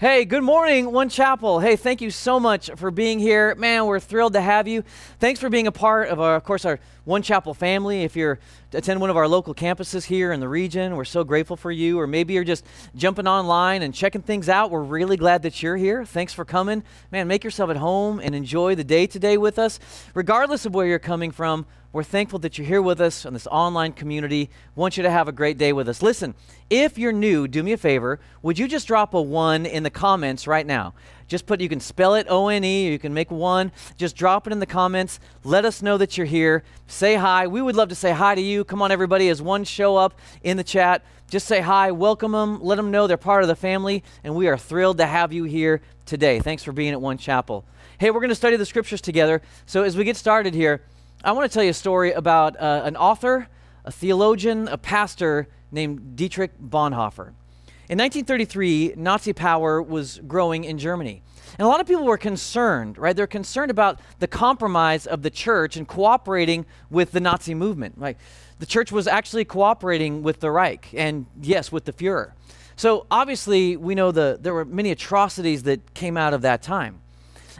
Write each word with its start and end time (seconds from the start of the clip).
Hey, 0.00 0.24
good 0.24 0.42
morning, 0.42 0.92
One 0.92 1.10
Chapel. 1.10 1.60
Hey, 1.60 1.76
thank 1.76 2.00
you 2.00 2.10
so 2.10 2.40
much 2.40 2.70
for 2.76 2.90
being 2.90 3.18
here. 3.18 3.54
Man, 3.56 3.84
we're 3.84 4.00
thrilled 4.00 4.32
to 4.32 4.40
have 4.40 4.66
you. 4.66 4.82
Thanks 5.18 5.38
for 5.40 5.50
being 5.50 5.66
a 5.66 5.72
part 5.72 6.08
of, 6.08 6.18
our, 6.18 6.36
of 6.36 6.42
course, 6.42 6.64
our 6.64 6.80
One 7.04 7.20
Chapel 7.20 7.52
family. 7.52 8.02
If 8.02 8.16
you're 8.16 8.38
attend 8.72 9.00
one 9.00 9.10
of 9.10 9.16
our 9.16 9.28
local 9.28 9.54
campuses 9.54 10.04
here 10.04 10.32
in 10.32 10.40
the 10.40 10.48
region, 10.48 10.96
we're 10.96 11.04
so 11.04 11.24
grateful 11.24 11.56
for 11.56 11.70
you. 11.70 11.98
Or 11.98 12.06
maybe 12.06 12.34
you're 12.34 12.44
just 12.44 12.64
jumping 12.94 13.26
online 13.26 13.82
and 13.82 13.94
checking 13.94 14.22
things 14.22 14.48
out. 14.48 14.70
We're 14.70 14.82
really 14.82 15.16
glad 15.16 15.42
that 15.42 15.62
you're 15.62 15.76
here. 15.76 16.04
Thanks 16.04 16.32
for 16.32 16.44
coming. 16.44 16.82
Man, 17.10 17.28
make 17.28 17.44
yourself 17.44 17.70
at 17.70 17.76
home 17.76 18.20
and 18.20 18.34
enjoy 18.34 18.74
the 18.74 18.84
day 18.84 19.06
today 19.06 19.36
with 19.36 19.58
us. 19.58 19.78
Regardless 20.14 20.66
of 20.66 20.74
where 20.74 20.86
you're 20.86 20.98
coming 20.98 21.30
from, 21.30 21.66
we're 21.92 22.04
thankful 22.04 22.38
that 22.40 22.56
you're 22.56 22.66
here 22.68 22.82
with 22.82 23.00
us 23.00 23.24
in 23.24 23.32
this 23.32 23.48
online 23.48 23.92
community. 23.92 24.48
Want 24.76 24.96
you 24.96 25.02
to 25.02 25.10
have 25.10 25.26
a 25.26 25.32
great 25.32 25.58
day 25.58 25.72
with 25.72 25.88
us. 25.88 26.02
Listen, 26.02 26.36
if 26.68 26.96
you're 26.96 27.10
new, 27.10 27.48
do 27.48 27.64
me 27.64 27.72
a 27.72 27.76
favor. 27.76 28.20
Would 28.42 28.60
you 28.60 28.68
just 28.68 28.86
drop 28.86 29.12
a 29.12 29.20
one 29.20 29.66
in 29.66 29.82
the 29.82 29.90
comments 29.90 30.46
right 30.46 30.64
now? 30.64 30.94
Just 31.30 31.46
put, 31.46 31.60
you 31.60 31.68
can 31.68 31.78
spell 31.78 32.16
it 32.16 32.26
O 32.28 32.48
N 32.48 32.64
E, 32.64 32.90
you 32.90 32.98
can 32.98 33.14
make 33.14 33.30
one. 33.30 33.70
Just 33.96 34.16
drop 34.16 34.48
it 34.48 34.52
in 34.52 34.58
the 34.58 34.66
comments. 34.66 35.20
Let 35.44 35.64
us 35.64 35.80
know 35.80 35.96
that 35.96 36.18
you're 36.18 36.26
here. 36.26 36.64
Say 36.88 37.14
hi. 37.14 37.46
We 37.46 37.62
would 37.62 37.76
love 37.76 37.88
to 37.90 37.94
say 37.94 38.10
hi 38.10 38.34
to 38.34 38.40
you. 38.40 38.64
Come 38.64 38.82
on, 38.82 38.90
everybody, 38.90 39.28
as 39.28 39.40
one 39.40 39.62
show 39.62 39.96
up 39.96 40.18
in 40.42 40.56
the 40.56 40.64
chat. 40.64 41.04
Just 41.28 41.46
say 41.46 41.60
hi, 41.60 41.92
welcome 41.92 42.32
them, 42.32 42.60
let 42.60 42.74
them 42.74 42.90
know 42.90 43.06
they're 43.06 43.16
part 43.16 43.44
of 43.44 43.48
the 43.48 43.54
family, 43.54 44.02
and 44.24 44.34
we 44.34 44.48
are 44.48 44.58
thrilled 44.58 44.98
to 44.98 45.06
have 45.06 45.32
you 45.32 45.44
here 45.44 45.80
today. 46.04 46.40
Thanks 46.40 46.64
for 46.64 46.72
being 46.72 46.90
at 46.90 47.00
One 47.00 47.18
Chapel. 47.18 47.64
Hey, 47.98 48.10
we're 48.10 48.18
going 48.18 48.30
to 48.30 48.34
study 48.34 48.56
the 48.56 48.66
scriptures 48.66 49.00
together. 49.00 49.40
So 49.64 49.84
as 49.84 49.96
we 49.96 50.02
get 50.02 50.16
started 50.16 50.54
here, 50.54 50.82
I 51.22 51.30
want 51.30 51.48
to 51.48 51.54
tell 51.54 51.62
you 51.62 51.70
a 51.70 51.74
story 51.74 52.10
about 52.10 52.58
uh, 52.58 52.82
an 52.84 52.96
author, 52.96 53.46
a 53.84 53.92
theologian, 53.92 54.66
a 54.66 54.76
pastor 54.76 55.46
named 55.70 56.16
Dietrich 56.16 56.58
Bonhoeffer. 56.60 57.34
In 57.90 57.98
1933, 57.98 58.94
Nazi 58.96 59.32
power 59.32 59.82
was 59.82 60.20
growing 60.28 60.62
in 60.62 60.78
Germany. 60.78 61.22
And 61.58 61.66
a 61.66 61.68
lot 61.68 61.80
of 61.80 61.88
people 61.88 62.04
were 62.04 62.16
concerned, 62.16 62.96
right? 62.96 63.16
They're 63.16 63.26
concerned 63.26 63.72
about 63.72 63.98
the 64.20 64.28
compromise 64.28 65.08
of 65.08 65.22
the 65.22 65.30
church 65.30 65.76
and 65.76 65.88
cooperating 65.88 66.66
with 66.88 67.10
the 67.10 67.18
Nazi 67.18 67.52
movement. 67.52 68.00
Like 68.00 68.18
the 68.60 68.66
church 68.66 68.92
was 68.92 69.08
actually 69.08 69.44
cooperating 69.44 70.22
with 70.22 70.38
the 70.38 70.52
Reich 70.52 70.94
and 70.94 71.26
yes, 71.42 71.72
with 71.72 71.84
the 71.84 71.92
Fuhrer. 71.92 72.30
So 72.76 73.06
obviously, 73.10 73.76
we 73.76 73.96
know 73.96 74.12
the 74.12 74.38
there 74.40 74.54
were 74.54 74.64
many 74.64 74.92
atrocities 74.92 75.64
that 75.64 75.92
came 75.92 76.16
out 76.16 76.32
of 76.32 76.42
that 76.42 76.62
time. 76.62 77.00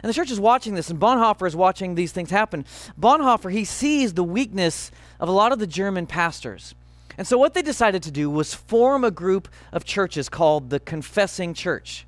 And 0.01 0.09
the 0.09 0.13
church 0.13 0.31
is 0.31 0.39
watching 0.39 0.75
this, 0.75 0.89
and 0.89 0.97
Bonhoeffer 0.97 1.45
is 1.45 1.57
watching 1.57 1.95
these 1.95 2.13
things 2.13 2.29
happen. 2.29 2.63
Bonhoeffer, 2.97 3.51
he 3.51 3.65
sees 3.65 4.13
the 4.13 4.23
weakness 4.23 4.91
of 5.19 5.27
a 5.27 5.33
lot 5.33 5.51
of 5.51 5.59
the 5.59 5.67
German 5.67 6.07
pastors. 6.07 6.73
And 7.21 7.27
so, 7.27 7.37
what 7.37 7.53
they 7.53 7.61
decided 7.61 8.01
to 8.01 8.09
do 8.09 8.31
was 8.31 8.55
form 8.55 9.03
a 9.03 9.11
group 9.11 9.47
of 9.71 9.85
churches 9.85 10.27
called 10.27 10.71
the 10.71 10.79
Confessing 10.79 11.53
Church. 11.53 12.07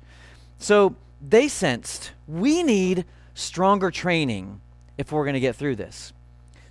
So, 0.58 0.96
they 1.20 1.46
sensed 1.46 2.10
we 2.26 2.64
need 2.64 3.04
stronger 3.32 3.92
training 3.92 4.60
if 4.98 5.12
we're 5.12 5.22
going 5.22 5.34
to 5.34 5.40
get 5.40 5.54
through 5.54 5.76
this. 5.76 6.12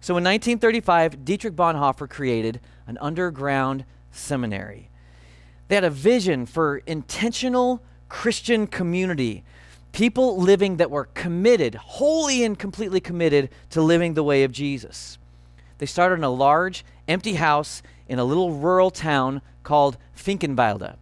So, 0.01 0.17
in 0.17 0.25
1935, 0.25 1.23
Dietrich 1.23 1.55
Bonhoeffer 1.55 2.09
created 2.09 2.59
an 2.85 2.97
underground 2.99 3.85
seminary. 4.11 4.89
They 5.69 5.75
had 5.75 5.85
a 5.85 5.89
vision 5.89 6.45
for 6.45 6.79
intentional 6.79 7.81
Christian 8.09 8.67
community 8.67 9.45
people 9.93 10.37
living 10.37 10.75
that 10.75 10.91
were 10.91 11.05
committed, 11.13 11.75
wholly 11.75 12.43
and 12.43 12.59
completely 12.59 12.99
committed 12.99 13.51
to 13.69 13.81
living 13.81 14.15
the 14.15 14.23
way 14.23 14.43
of 14.43 14.51
Jesus. 14.51 15.17
They 15.77 15.85
started 15.85 16.15
in 16.15 16.23
a 16.25 16.29
large, 16.29 16.83
empty 17.07 17.35
house 17.35 17.81
in 18.07 18.19
a 18.19 18.23
little 18.23 18.53
rural 18.53 18.91
town 18.91 19.41
called 19.63 19.97
Finkenwalde. 20.15 20.95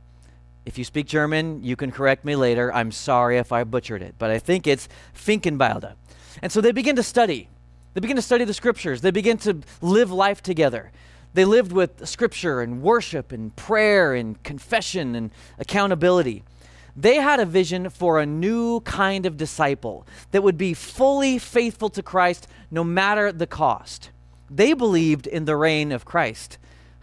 If 0.65 0.77
you 0.77 0.83
speak 0.83 1.07
German, 1.07 1.63
you 1.63 1.75
can 1.75 1.91
correct 1.91 2.23
me 2.23 2.35
later. 2.35 2.71
I'm 2.73 2.91
sorry 2.91 3.37
if 3.37 3.51
I 3.51 3.63
butchered 3.63 4.01
it, 4.01 4.15
but 4.19 4.29
I 4.29 4.37
think 4.37 4.67
it's 4.67 4.87
Finkenwalde. 5.13 5.93
And 6.41 6.51
so 6.51 6.61
they 6.61 6.71
begin 6.71 6.95
to 6.95 7.03
study. 7.03 7.49
They 7.93 8.01
begin 8.01 8.15
to 8.15 8.21
study 8.21 8.45
the 8.45 8.53
scriptures. 8.53 9.01
They 9.01 9.11
begin 9.11 9.37
to 9.39 9.59
live 9.81 10.11
life 10.11 10.41
together. 10.41 10.91
They 11.33 11.45
lived 11.45 11.71
with 11.71 12.07
scripture 12.07 12.61
and 12.61 12.81
worship 12.81 13.31
and 13.31 13.55
prayer 13.55 14.13
and 14.13 14.41
confession 14.43 15.15
and 15.15 15.31
accountability. 15.57 16.43
They 16.95 17.15
had 17.15 17.39
a 17.39 17.45
vision 17.45 17.89
for 17.89 18.19
a 18.19 18.25
new 18.25 18.81
kind 18.81 19.25
of 19.25 19.37
disciple 19.37 20.05
that 20.31 20.43
would 20.43 20.57
be 20.57 20.73
fully 20.73 21.37
faithful 21.37 21.89
to 21.89 22.03
Christ 22.03 22.47
no 22.69 22.83
matter 22.83 23.31
the 23.31 23.47
cost. 23.47 24.09
They 24.53 24.73
believed 24.73 25.27
in 25.27 25.45
the 25.45 25.55
reign 25.55 25.91
of 25.91 26.05
Christ, 26.05 26.57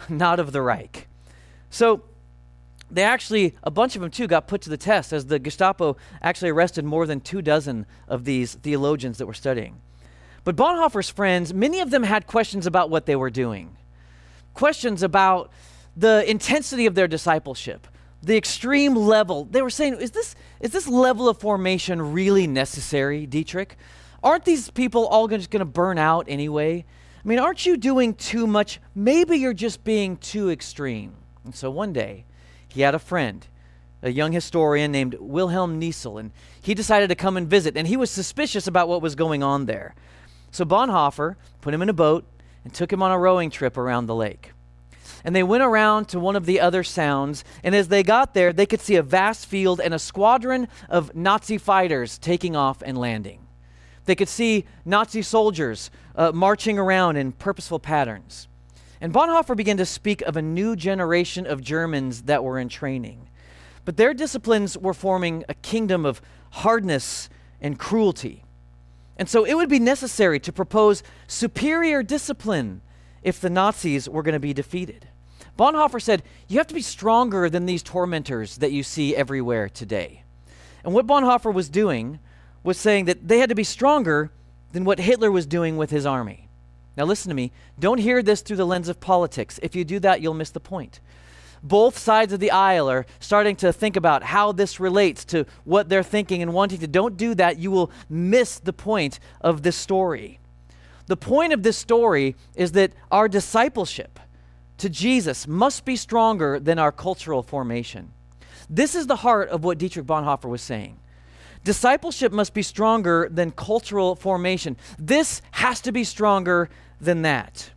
not 0.09 0.39
of 0.39 0.53
the 0.53 0.61
Reich. 0.61 1.09
So 1.71 2.03
they 2.91 3.03
actually, 3.03 3.55
a 3.63 3.71
bunch 3.71 3.97
of 3.97 4.03
them 4.03 4.11
too, 4.11 4.27
got 4.27 4.47
put 4.47 4.61
to 4.63 4.71
the 4.71 4.77
test 4.77 5.13
as 5.13 5.27
the 5.27 5.39
Gestapo 5.39 5.97
actually 6.23 6.51
arrested 6.51 6.85
more 6.85 7.07
than 7.07 7.21
two 7.21 7.43
dozen 7.43 7.87
of 8.07 8.25
these 8.25 8.55
theologians 8.55 9.19
that 9.19 9.27
were 9.27 9.35
studying. 9.35 9.81
But 10.45 10.57
Bonhoeffer's 10.57 11.11
friends, 11.11 11.53
many 11.53 11.81
of 11.81 11.91
them 11.91 12.03
had 12.03 12.27
questions 12.27 12.67
about 12.67 12.91
what 12.91 13.07
they 13.07 13.17
were 13.17 13.31
doing, 13.31 13.77
questions 14.55 15.03
about 15.03 15.51
the 15.97 16.29
intensity 16.31 16.87
of 16.87 16.95
their 16.95 17.09
discipleship 17.09 17.87
the 18.23 18.37
extreme 18.37 18.95
level. 18.95 19.45
They 19.45 19.63
were 19.63 19.71
saying, 19.71 19.95
is 20.01 20.11
this, 20.11 20.35
is 20.61 20.73
this 20.73 20.89
level 20.89 21.29
of 21.29 21.39
formation 21.39 22.13
really 22.13 22.47
necessary, 22.47 23.27
Dietrich? 23.27 23.77
Aren't 24.23 24.45
these 24.45 24.71
people 24.71 25.07
all 25.07 25.29
just 25.29 25.51
going 25.51 25.61
to 25.61 25.65
burn 25.65 25.99
out 25.99 26.27
anyway? 26.29 26.85
I 27.25 27.29
mean, 27.29 27.39
aren't 27.39 27.67
you 27.67 27.77
doing 27.77 28.15
too 28.15 28.47
much? 28.47 28.81
Maybe 28.95 29.37
you're 29.37 29.55
just 29.55 29.85
being 29.85 30.17
too 30.17 30.51
extreme. 30.51 31.15
And 31.45 31.55
so 31.55 31.71
one 31.71 31.93
day, 31.93 32.25
he 32.69 32.83
had 32.83 32.95
a 32.95 32.99
friend, 32.99 33.47
a 34.03 34.11
young 34.11 34.33
historian 34.33 34.93
named 34.93 35.17
Wilhelm 35.19 35.81
Niesel, 35.81 36.21
and 36.21 36.33
he 36.61 36.75
decided 36.75 37.09
to 37.09 37.15
come 37.15 37.37
and 37.37 37.49
visit, 37.49 37.77
and 37.77 37.89
he 37.89 37.97
was 37.97 38.11
suspicious 38.11 38.67
about 38.67 38.89
what 38.89 39.03
was 39.03 39.15
going 39.15 39.43
on 39.43 39.67
there. 39.67 39.95
So 40.51 40.65
Bonhoeffer 40.65 41.37
put 41.61 41.75
him 41.75 41.83
in 41.83 41.89
a 41.89 41.95
boat 41.95 42.25
and 42.65 42.73
took 42.73 42.93
him 42.93 43.03
on 43.03 43.11
a 43.11 43.19
rowing 43.19 43.51
trip 43.51 43.77
around 43.77 44.07
the 44.07 44.15
lake 44.15 44.53
and 45.25 45.35
they 45.35 45.43
went 45.43 45.63
around 45.63 46.09
to 46.09 46.21
one 46.21 46.37
of 46.37 46.47
the 46.47 46.61
other 46.61 46.85
sounds. 46.85 47.45
And 47.63 47.75
as 47.75 47.89
they 47.89 48.03
got 48.03 48.35
there, 48.35 48.53
they 48.53 48.67
could 48.67 48.81
see 48.81 48.97
a 48.97 49.03
vast 49.03 49.47
field 49.47 49.81
and 49.81 49.93
a 49.93 49.99
squadron 49.99 50.69
of 50.89 51.15
Nazi 51.15 51.59
fighters 51.59 52.19
taking 52.19 52.57
off 52.57 52.83
and 52.83 52.97
landing. 52.97 53.48
They 54.09 54.15
could 54.15 54.31
see 54.31 54.65
Nazi 54.87 55.21
soldiers 55.21 55.91
uh, 56.17 56.33
marching 56.33 56.79
around 56.79 57.19
in 57.19 57.31
purposeful 57.31 57.79
patterns. 57.79 58.49
And 59.03 59.13
Bonhoeffer 59.13 59.55
began 59.55 59.77
to 59.77 59.85
speak 59.85 60.23
of 60.23 60.35
a 60.35 60.41
new 60.41 60.77
generation 60.77 61.47
of 61.47 61.61
Germans 61.61 62.23
that 62.23 62.43
were 62.43 62.59
in 62.59 62.71
training. 62.71 63.29
But 63.85 63.99
their 63.99 64.15
disciplines 64.15 64.79
were 64.79 64.95
forming 64.95 65.45
a 65.47 65.53
kingdom 65.53 66.07
of 66.07 66.23
hardness 66.53 67.29
and 67.61 67.79
cruelty. 67.79 68.45
And 69.19 69.29
so 69.29 69.45
it 69.45 69.53
would 69.53 69.69
be 69.69 69.79
necessary 69.79 70.41
to 70.41 70.55
propose 70.55 71.03
superior 71.27 72.03
discipline 72.03 72.81
if 73.23 73.43
the 73.43 73.51
Nazis 73.51 74.09
were 74.09 74.23
going 74.23 74.33
to 74.33 74.41
be 74.41 74.55
defeated. 74.55 75.07
Bonhoeffer 75.59 76.01
said, 76.01 76.23
You 76.49 76.57
have 76.57 76.67
to 76.69 76.75
be 76.75 76.81
stronger 76.81 77.51
than 77.51 77.67
these 77.67 77.83
tormentors 77.83 78.57
that 78.57 78.73
you 78.73 78.83
see 78.83 79.15
everywhere 79.15 79.69
today. 79.69 80.23
And 80.83 80.95
what 80.95 81.07
Bonhoeffer 81.07 81.53
was 81.53 81.69
doing 81.69 82.21
was 82.63 82.79
saying 82.79 83.07
that 83.07 83.29
they 83.29 83.39
had 83.39 83.49
to 83.49 83.55
be 83.55 83.65
stronger 83.65 84.31
than 84.73 84.85
what 84.85 84.99
Hitler 84.99 85.31
was 85.31 85.47
doing 85.47 85.77
with 85.77 85.91
his 85.91 86.07
army. 86.07 86.49
Now, 86.97 87.05
listen 87.05 87.29
to 87.29 87.35
me. 87.35 87.53
Don't 87.79 87.99
hear 87.99 88.23
this 88.23 88.41
through 88.41 88.57
the 88.57 88.67
lens 88.67 88.89
of 88.89 89.01
politics. 89.01 89.61
If 89.63 89.77
you 89.77 89.85
do 89.85 90.01
that, 90.01 90.21
you'll 90.21 90.35
miss 90.35 90.51
the 90.51 90.61
point. 90.61 91.01
Both 91.63 91.99
sides 91.99 92.33
of 92.33 92.41
the 92.41 92.51
aisle 92.51 92.91
are 92.91 93.07
starting 93.21 93.57
to 93.57 93.73
think 93.73 93.97
about 93.97 94.23
how 94.23 94.53
this 94.53 94.79
relates 94.79 95.25
to 95.27 95.47
what 95.65 95.89
they're 95.89 96.03
thinking 96.03 96.43
and 96.43 96.53
wanting 96.53 96.81
to. 96.81 96.87
Don't 96.87 97.17
do 97.17 97.35
that. 97.37 97.59
You 97.59 97.71
will 97.71 97.91
miss 98.09 98.59
the 98.59 98.73
point 98.73 99.19
of 99.41 99.63
this 99.63 99.77
story. 99.77 100.39
The 101.07 101.17
point 101.17 101.53
of 101.53 101.63
this 101.63 101.77
story 101.77 102.37
is 102.55 102.73
that 102.73 102.93
our 103.11 103.29
discipleship 103.29 104.21
to 104.79 104.89
Jesus 104.89 105.47
must 105.49 105.85
be 105.85 105.97
stronger 105.97 106.61
than 106.61 106.79
our 106.79 106.93
cultural 106.93 107.43
formation. 107.43 108.13
This 108.71 108.95
is 108.95 109.07
the 109.07 109.17
heart 109.17 109.49
of 109.49 109.65
what 109.65 109.79
Dietrich 109.79 110.07
Bonhoeffer 110.07 110.49
was 110.49 110.63
saying. 110.63 110.98
Discipleship 111.69 112.33
must 112.33 112.55
be 112.55 112.63
stronger 112.63 113.29
than 113.31 113.51
cultural 113.51 114.15
formation. 114.15 114.75
This 114.99 115.43
has 115.51 115.83
to 115.83 115.93
be 115.93 116.03
stronger 116.03 116.71
than 116.99 117.21
that. 117.21 117.73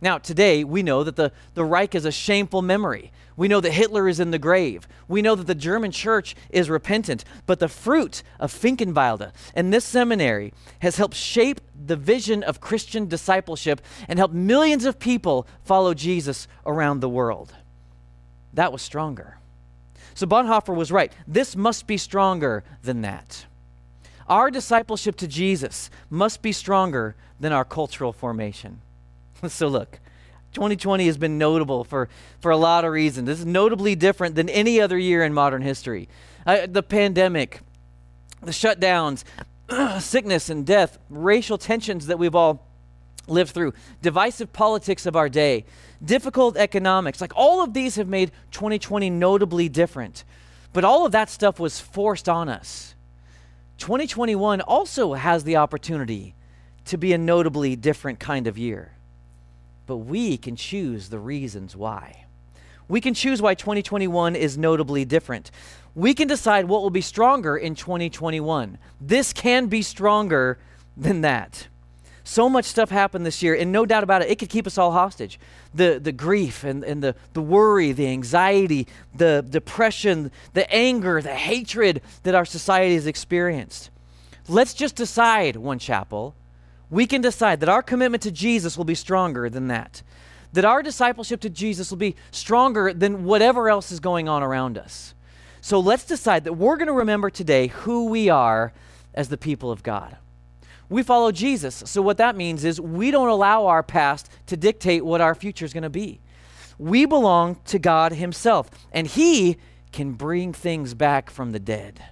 Now, 0.00 0.18
today, 0.18 0.62
we 0.62 0.84
know 0.84 1.02
that 1.02 1.16
the, 1.16 1.32
the 1.54 1.64
Reich 1.64 1.96
is 1.96 2.04
a 2.04 2.12
shameful 2.12 2.62
memory. 2.62 3.10
We 3.36 3.48
know 3.48 3.60
that 3.60 3.72
Hitler 3.72 4.06
is 4.06 4.20
in 4.20 4.30
the 4.30 4.38
grave. 4.38 4.86
We 5.08 5.22
know 5.22 5.34
that 5.34 5.48
the 5.48 5.56
German 5.56 5.90
church 5.90 6.36
is 6.50 6.70
repentant. 6.70 7.24
But 7.44 7.58
the 7.58 7.66
fruit 7.66 8.22
of 8.38 8.52
Finkenwalde 8.52 9.32
and 9.56 9.72
this 9.72 9.84
seminary 9.84 10.54
has 10.78 10.96
helped 10.96 11.16
shape 11.16 11.60
the 11.74 11.96
vision 11.96 12.44
of 12.44 12.60
Christian 12.60 13.08
discipleship 13.08 13.80
and 14.06 14.20
helped 14.20 14.34
millions 14.34 14.84
of 14.84 15.00
people 15.00 15.48
follow 15.64 15.94
Jesus 15.94 16.46
around 16.64 17.00
the 17.00 17.08
world. 17.08 17.52
That 18.54 18.72
was 18.72 18.82
stronger. 18.82 19.38
So 20.14 20.26
Bonhoeffer 20.26 20.74
was 20.74 20.92
right. 20.92 21.12
This 21.26 21.56
must 21.56 21.86
be 21.86 21.96
stronger 21.96 22.64
than 22.82 23.02
that. 23.02 23.46
Our 24.28 24.50
discipleship 24.50 25.16
to 25.16 25.28
Jesus 25.28 25.90
must 26.08 26.42
be 26.42 26.52
stronger 26.52 27.16
than 27.40 27.52
our 27.52 27.64
cultural 27.64 28.12
formation. 28.12 28.80
So, 29.48 29.66
look, 29.66 29.98
2020 30.52 31.06
has 31.06 31.16
been 31.16 31.36
notable 31.36 31.82
for, 31.82 32.08
for 32.40 32.52
a 32.52 32.56
lot 32.56 32.84
of 32.84 32.92
reasons. 32.92 33.26
This 33.26 33.40
is 33.40 33.46
notably 33.46 33.96
different 33.96 34.36
than 34.36 34.48
any 34.48 34.80
other 34.80 34.96
year 34.96 35.24
in 35.24 35.34
modern 35.34 35.62
history. 35.62 36.08
Uh, 36.46 36.66
the 36.68 36.82
pandemic, 36.82 37.60
the 38.40 38.52
shutdowns, 38.52 39.24
sickness 40.00 40.48
and 40.48 40.64
death, 40.64 40.98
racial 41.10 41.58
tensions 41.58 42.06
that 42.06 42.20
we've 42.20 42.36
all 42.36 42.64
lived 43.26 43.52
through, 43.52 43.72
divisive 44.00 44.52
politics 44.52 45.06
of 45.06 45.16
our 45.16 45.28
day, 45.28 45.64
difficult 46.04 46.56
economics. 46.56 47.20
Like 47.20 47.32
all 47.36 47.62
of 47.62 47.74
these 47.74 47.96
have 47.96 48.08
made 48.08 48.32
2020 48.50 49.10
notably 49.10 49.68
different. 49.68 50.24
But 50.72 50.84
all 50.84 51.04
of 51.06 51.12
that 51.12 51.30
stuff 51.30 51.60
was 51.60 51.80
forced 51.80 52.28
on 52.28 52.48
us. 52.48 52.94
2021 53.78 54.60
also 54.60 55.14
has 55.14 55.44
the 55.44 55.56
opportunity 55.56 56.34
to 56.86 56.96
be 56.96 57.12
a 57.12 57.18
notably 57.18 57.76
different 57.76 58.18
kind 58.18 58.46
of 58.46 58.58
year. 58.58 58.92
But 59.86 59.98
we 59.98 60.36
can 60.36 60.56
choose 60.56 61.08
the 61.08 61.18
reasons 61.18 61.76
why. 61.76 62.26
We 62.88 63.00
can 63.00 63.14
choose 63.14 63.40
why 63.40 63.54
2021 63.54 64.36
is 64.36 64.58
notably 64.58 65.04
different. 65.04 65.50
We 65.94 66.14
can 66.14 66.28
decide 66.28 66.66
what 66.66 66.82
will 66.82 66.90
be 66.90 67.00
stronger 67.00 67.56
in 67.56 67.74
2021. 67.74 68.78
This 69.00 69.32
can 69.32 69.66
be 69.66 69.82
stronger 69.82 70.58
than 70.96 71.20
that. 71.22 71.68
So 72.24 72.48
much 72.48 72.66
stuff 72.66 72.90
happened 72.90 73.26
this 73.26 73.42
year, 73.42 73.54
and 73.54 73.72
no 73.72 73.84
doubt 73.84 74.04
about 74.04 74.22
it, 74.22 74.30
it 74.30 74.38
could 74.38 74.48
keep 74.48 74.66
us 74.66 74.78
all 74.78 74.92
hostage. 74.92 75.40
The, 75.74 75.98
the 76.02 76.12
grief 76.12 76.62
and, 76.62 76.84
and 76.84 77.02
the, 77.02 77.16
the 77.32 77.42
worry, 77.42 77.92
the 77.92 78.06
anxiety, 78.06 78.86
the 79.14 79.44
depression, 79.48 80.30
the 80.52 80.70
anger, 80.72 81.20
the 81.20 81.34
hatred 81.34 82.00
that 82.22 82.34
our 82.34 82.44
society 82.44 82.94
has 82.94 83.06
experienced. 83.06 83.90
Let's 84.48 84.74
just 84.74 84.94
decide, 84.94 85.56
One 85.56 85.78
Chapel, 85.78 86.34
we 86.90 87.06
can 87.06 87.22
decide 87.22 87.60
that 87.60 87.68
our 87.68 87.82
commitment 87.82 88.22
to 88.24 88.30
Jesus 88.30 88.76
will 88.76 88.84
be 88.84 88.94
stronger 88.94 89.48
than 89.48 89.68
that. 89.68 90.02
That 90.52 90.64
our 90.64 90.82
discipleship 90.82 91.40
to 91.40 91.50
Jesus 91.50 91.90
will 91.90 91.98
be 91.98 92.14
stronger 92.30 92.92
than 92.92 93.24
whatever 93.24 93.68
else 93.68 93.90
is 93.90 93.98
going 93.98 94.28
on 94.28 94.42
around 94.42 94.76
us. 94.76 95.14
So 95.60 95.80
let's 95.80 96.04
decide 96.04 96.44
that 96.44 96.52
we're 96.52 96.76
going 96.76 96.88
to 96.88 96.92
remember 96.92 97.30
today 97.30 97.68
who 97.68 98.06
we 98.06 98.28
are 98.28 98.72
as 99.14 99.28
the 99.28 99.38
people 99.38 99.70
of 99.70 99.82
God. 99.82 100.16
We 100.88 101.02
follow 101.02 101.32
Jesus. 101.32 101.82
So, 101.86 102.02
what 102.02 102.18
that 102.18 102.36
means 102.36 102.64
is 102.64 102.80
we 102.80 103.10
don't 103.10 103.28
allow 103.28 103.66
our 103.66 103.82
past 103.82 104.30
to 104.46 104.56
dictate 104.56 105.04
what 105.04 105.20
our 105.20 105.34
future 105.34 105.64
is 105.64 105.72
going 105.72 105.82
to 105.82 105.90
be. 105.90 106.20
We 106.78 107.06
belong 107.06 107.56
to 107.66 107.78
God 107.78 108.12
Himself, 108.12 108.70
and 108.92 109.06
He 109.06 109.56
can 109.92 110.12
bring 110.12 110.52
things 110.52 110.94
back 110.94 111.30
from 111.30 111.52
the 111.52 111.60
dead. 111.60 112.02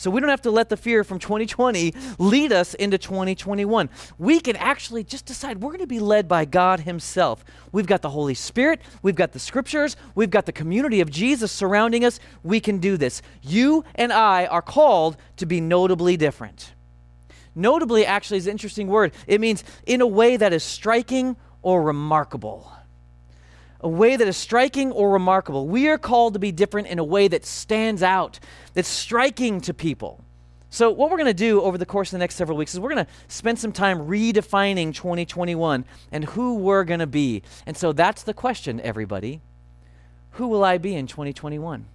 So 0.00 0.10
we 0.10 0.18
don't 0.18 0.30
have 0.30 0.40
to 0.42 0.50
let 0.50 0.70
the 0.70 0.78
fear 0.78 1.04
from 1.04 1.18
2020 1.18 1.92
lead 2.18 2.52
us 2.52 2.72
into 2.72 2.96
2021. 2.96 3.90
We 4.16 4.40
can 4.40 4.56
actually 4.56 5.04
just 5.04 5.26
decide 5.26 5.60
we're 5.60 5.72
going 5.72 5.80
to 5.80 5.86
be 5.86 6.00
led 6.00 6.26
by 6.26 6.46
God 6.46 6.80
Himself. 6.80 7.44
We've 7.70 7.86
got 7.86 8.00
the 8.00 8.08
Holy 8.08 8.32
Spirit, 8.32 8.80
we've 9.02 9.14
got 9.14 9.32
the 9.32 9.38
scriptures, 9.38 9.96
we've 10.14 10.30
got 10.30 10.46
the 10.46 10.52
community 10.52 11.02
of 11.02 11.10
Jesus 11.10 11.52
surrounding 11.52 12.06
us. 12.06 12.18
We 12.42 12.60
can 12.60 12.78
do 12.78 12.96
this. 12.96 13.20
You 13.42 13.84
and 13.94 14.10
I 14.10 14.46
are 14.46 14.62
called 14.62 15.18
to 15.36 15.44
be 15.44 15.60
notably 15.60 16.16
different. 16.16 16.72
Notably, 17.54 18.06
actually, 18.06 18.38
is 18.38 18.46
an 18.46 18.52
interesting 18.52 18.86
word. 18.86 19.12
It 19.26 19.40
means 19.40 19.64
in 19.86 20.00
a 20.00 20.06
way 20.06 20.36
that 20.36 20.52
is 20.52 20.62
striking 20.62 21.36
or 21.62 21.82
remarkable 21.82 22.72
a 23.80 23.88
way 23.88 24.16
that 24.16 24.28
is 24.28 24.36
striking 24.36 24.92
or 24.92 25.10
remarkable. 25.10 25.66
We 25.66 25.88
are 25.88 25.98
called 25.98 26.34
to 26.34 26.38
be 26.38 26.52
different 26.52 26.88
in 26.88 26.98
a 26.98 27.04
way 27.04 27.28
that 27.28 27.44
stands 27.44 28.02
out, 28.02 28.38
that's 28.74 28.88
striking 28.88 29.60
to 29.62 29.74
people. 29.74 30.24
So, 30.72 30.90
what 30.90 31.10
we're 31.10 31.16
going 31.16 31.26
to 31.26 31.34
do 31.34 31.60
over 31.62 31.76
the 31.76 31.86
course 31.86 32.08
of 32.08 32.12
the 32.12 32.18
next 32.18 32.36
several 32.36 32.56
weeks 32.56 32.74
is 32.74 32.80
we're 32.80 32.94
going 32.94 33.04
to 33.04 33.10
spend 33.26 33.58
some 33.58 33.72
time 33.72 34.06
redefining 34.06 34.94
2021 34.94 35.84
and 36.12 36.24
who 36.24 36.56
we're 36.56 36.84
going 36.84 37.00
to 37.00 37.08
be. 37.08 37.42
And 37.66 37.76
so, 37.76 37.92
that's 37.92 38.22
the 38.22 38.34
question, 38.34 38.80
everybody. 38.82 39.40
Who 40.32 40.46
will 40.46 40.62
I 40.62 40.78
be 40.78 40.94
in 40.94 41.08
2021? 41.08 41.86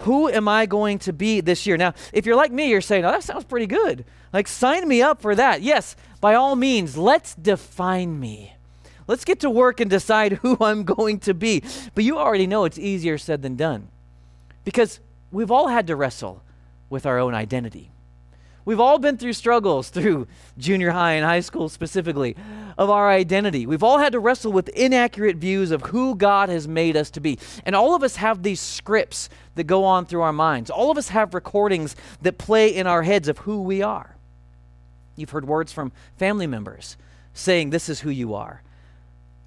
Who 0.00 0.28
am 0.28 0.46
I 0.46 0.66
going 0.66 0.98
to 1.00 1.12
be 1.12 1.40
this 1.40 1.66
year? 1.66 1.76
Now, 1.76 1.94
if 2.12 2.26
you're 2.26 2.36
like 2.36 2.52
me, 2.52 2.68
you're 2.70 2.80
saying, 2.80 3.04
oh, 3.04 3.10
that 3.10 3.22
sounds 3.22 3.44
pretty 3.44 3.66
good. 3.66 4.04
Like, 4.32 4.46
sign 4.46 4.86
me 4.86 5.00
up 5.00 5.22
for 5.22 5.34
that. 5.34 5.62
Yes, 5.62 5.96
by 6.20 6.34
all 6.34 6.56
means, 6.56 6.96
let's 6.96 7.34
define 7.34 8.20
me. 8.20 8.54
Let's 9.08 9.24
get 9.24 9.40
to 9.40 9.50
work 9.50 9.80
and 9.80 9.88
decide 9.88 10.32
who 10.42 10.56
I'm 10.60 10.84
going 10.84 11.20
to 11.20 11.34
be. 11.34 11.62
But 11.94 12.04
you 12.04 12.18
already 12.18 12.46
know 12.46 12.64
it's 12.64 12.78
easier 12.78 13.18
said 13.18 13.42
than 13.42 13.56
done 13.56 13.88
because 14.64 15.00
we've 15.30 15.50
all 15.50 15.68
had 15.68 15.86
to 15.86 15.96
wrestle 15.96 16.42
with 16.90 17.06
our 17.06 17.18
own 17.18 17.34
identity. 17.34 17.90
We've 18.66 18.80
all 18.80 18.98
been 18.98 19.16
through 19.16 19.32
struggles 19.32 19.88
through 19.88 20.26
junior 20.58 20.90
high 20.90 21.12
and 21.12 21.24
high 21.24 21.40
school 21.40 21.70
specifically 21.70 22.36
of 22.76 22.90
our 22.90 23.08
identity. 23.08 23.64
We've 23.66 23.82
all 23.82 23.96
had 23.96 24.12
to 24.12 24.18
wrestle 24.18 24.52
with 24.52 24.68
inaccurate 24.68 25.36
views 25.36 25.70
of 25.70 25.80
who 25.82 26.14
God 26.14 26.50
has 26.50 26.68
made 26.68 26.96
us 26.96 27.08
to 27.12 27.20
be. 27.20 27.38
And 27.64 27.74
all 27.74 27.94
of 27.94 28.02
us 28.02 28.16
have 28.16 28.42
these 28.42 28.60
scripts 28.60 29.30
that 29.54 29.64
go 29.64 29.84
on 29.84 30.04
through 30.04 30.20
our 30.20 30.32
minds. 30.32 30.68
All 30.68 30.90
of 30.90 30.98
us 30.98 31.08
have 31.08 31.32
recordings 31.32 31.96
that 32.20 32.36
play 32.36 32.68
in 32.68 32.86
our 32.86 33.02
heads 33.02 33.28
of 33.28 33.38
who 33.38 33.62
we 33.62 33.80
are. 33.80 34.16
You've 35.16 35.30
heard 35.30 35.46
words 35.46 35.72
from 35.72 35.92
family 36.18 36.46
members 36.46 36.98
saying, 37.32 37.70
This 37.70 37.88
is 37.88 38.00
who 38.00 38.10
you 38.10 38.34
are 38.34 38.62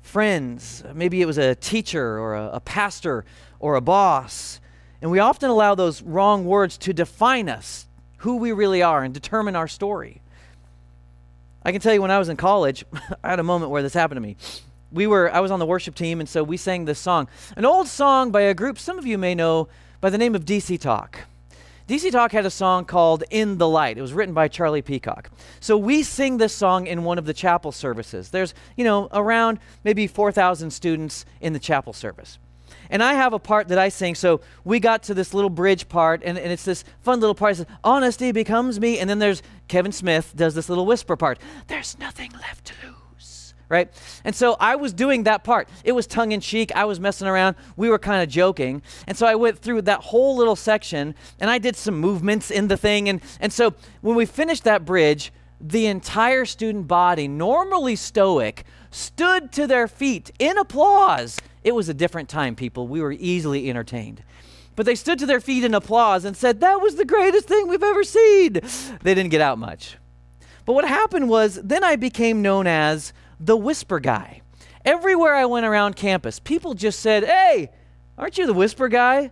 friends, 0.10 0.84
maybe 0.94 1.22
it 1.22 1.26
was 1.26 1.38
a 1.38 1.54
teacher 1.56 2.20
or 2.20 2.36
a, 2.36 2.50
a, 2.54 2.60
pastor 2.60 3.24
or 3.60 3.76
a 3.76 3.82
boss. 3.82 4.60
And 5.02 5.12
we 5.12 5.20
often 5.20 5.50
allow 5.50 5.76
those 5.76 6.02
wrong 6.02 6.46
words 6.46 6.78
to 6.80 6.94
define 6.94 7.48
us, 7.48 7.88
who 8.20 8.38
we 8.38 8.52
really 8.52 8.82
are, 8.82 9.04
and 9.04 9.14
determine 9.14 9.56
our 9.56 9.68
story. 9.68 10.22
I 11.64 11.72
can 11.72 11.82
tell 11.82 11.94
you 11.94 12.02
when 12.02 12.12
I 12.12 12.20
was 12.20 12.30
in 12.30 12.38
college, 12.38 12.86
I 13.24 13.30
had 13.30 13.40
a 13.40 13.44
moment 13.44 13.72
where 13.72 13.82
this 13.82 13.94
happened 13.94 14.18
to 14.18 14.22
me. 14.22 14.38
We 14.92 15.08
were 15.08 15.32
I 15.32 15.40
was 15.40 15.52
on 15.52 15.60
the 15.60 15.66
worship 15.66 15.94
team 15.94 16.20
and 16.20 16.28
so 16.28 16.44
we 16.44 16.58
sang 16.58 16.86
this 16.86 17.00
song. 17.00 17.28
An 17.56 17.66
old 17.66 17.88
song 17.88 18.32
by 18.32 18.42
a 18.42 18.54
group 18.54 18.80
some 18.80 18.98
of 18.98 19.06
you 19.06 19.18
may 19.18 19.36
know 19.36 19.68
by 20.02 20.10
the 20.10 20.18
name 20.18 20.34
of 20.34 20.46
DC 20.46 20.80
Talk. 20.80 21.26
DC 21.88 22.12
Talk 22.12 22.32
had 22.32 22.46
a 22.46 22.52
song 22.52 22.86
called 22.86 23.24
In 23.30 23.58
the 23.58 23.68
Light. 23.68 23.98
It 23.98 24.02
was 24.02 24.14
written 24.14 24.34
by 24.34 24.48
Charlie 24.48 24.82
Peacock. 24.82 25.30
So 25.60 25.76
we 25.76 26.04
sing 26.04 26.38
this 26.38 26.56
song 26.56 26.88
in 26.88 27.04
one 27.04 27.18
of 27.18 27.26
the 27.26 27.34
chapel 27.34 27.72
services. 27.72 28.30
There's, 28.30 28.54
you 28.76 28.84
know, 28.84 29.08
around 29.12 29.60
maybe 29.84 30.06
4,000 30.06 30.70
students 30.72 31.26
in 31.42 31.54
the 31.54 31.60
chapel 31.60 31.94
service. 31.94 32.38
And 32.90 33.04
I 33.04 33.14
have 33.14 33.34
a 33.34 33.40
part 33.40 33.68
that 33.68 33.78
I 33.78 33.90
sing. 33.90 34.16
So 34.16 34.42
we 34.64 34.80
got 34.80 35.04
to 35.04 35.14
this 35.14 35.34
little 35.34 35.50
bridge 35.50 35.88
part, 35.90 36.22
and, 36.24 36.38
and 36.38 36.52
it's 36.52 36.66
this 36.66 36.84
fun 37.02 37.20
little 37.20 37.36
part. 37.36 37.54
It 37.54 37.56
says, 37.58 37.68
Honesty 37.84 38.32
becomes 38.32 38.80
me. 38.80 39.00
And 39.00 39.10
then 39.10 39.20
there's 39.20 39.42
Kevin 39.68 39.92
Smith 39.92 40.34
does 40.36 40.56
this 40.56 40.70
little 40.70 40.86
whisper 40.86 41.16
part. 41.16 41.40
There's 41.68 41.98
nothing 42.00 42.32
left 42.32 42.66
to 42.66 42.74
lose 42.84 42.90
right? 43.70 43.90
And 44.26 44.36
so 44.36 44.58
I 44.60 44.76
was 44.76 44.94
doing 44.94 45.24
that 45.24 45.44
part. 45.44 45.70
It 45.84 45.94
was 45.94 46.08
tongue 46.08 46.32
in 46.32 46.42
cheek. 46.42 46.72
I 46.76 46.86
was 46.86 47.00
messing 47.00 47.28
around. 47.28 47.56
We 47.78 47.90
were 47.90 48.00
kind 48.00 48.22
of 48.22 48.28
joking. 48.28 48.82
And 49.08 49.16
so 49.16 49.26
I 49.28 49.36
went 49.36 49.60
through 49.60 49.84
that 49.84 50.02
whole 50.02 50.36
little 50.36 50.56
section 50.56 51.16
and 51.40 51.50
I 51.50 51.60
did 51.60 51.76
some 51.76 52.00
movements 52.00 52.52
in 52.52 52.68
the 52.68 52.78
thing. 52.78 53.08
And, 53.08 53.22
and 53.40 53.54
so 53.54 53.76
when 54.02 54.16
we 54.16 54.26
finished 54.26 54.64
that 54.64 54.86
bridge, 54.86 55.32
the 55.62 55.86
entire 55.86 56.46
student 56.46 56.88
body, 56.88 57.28
normally 57.28 57.96
stoic, 57.96 58.66
stood 58.92 59.52
to 59.54 59.68
their 59.68 59.88
feet 59.88 60.32
in 60.40 60.58
applause. 60.58 61.40
It 61.64 61.76
was 61.76 61.90
a 61.90 61.94
different 61.94 62.30
time, 62.30 62.56
people. 62.56 62.88
We 62.88 63.02
were 63.02 63.12
easily 63.12 63.70
entertained. 63.70 64.24
But 64.76 64.86
they 64.86 64.96
stood 64.96 65.20
to 65.20 65.26
their 65.26 65.42
feet 65.42 65.64
in 65.64 65.74
applause 65.74 66.24
and 66.24 66.38
said, 66.38 66.62
That 66.62 66.82
was 66.82 66.96
the 66.96 67.06
greatest 67.06 67.48
thing 67.48 67.68
we've 67.68 67.84
ever 67.84 68.04
seen. 68.04 68.54
They 69.04 69.14
didn't 69.14 69.30
get 69.30 69.42
out 69.42 69.58
much. 69.58 69.98
But 70.66 70.74
what 70.74 70.88
happened 70.88 71.30
was, 71.30 71.56
then 71.64 71.84
I 71.84 71.96
became 71.96 72.42
known 72.42 72.68
as 72.68 73.12
the 73.40 73.58
whisper 73.58 74.00
guy. 74.00 74.42
Everywhere 74.86 75.36
I 75.36 75.46
went 75.46 75.66
around 75.66 75.96
campus, 75.96 76.40
people 76.40 76.74
just 76.76 77.02
said, 77.02 77.26
Hey, 77.26 77.72
aren't 78.18 78.38
you 78.38 78.46
the 78.46 78.54
whisper 78.54 78.88
guy? 78.88 79.32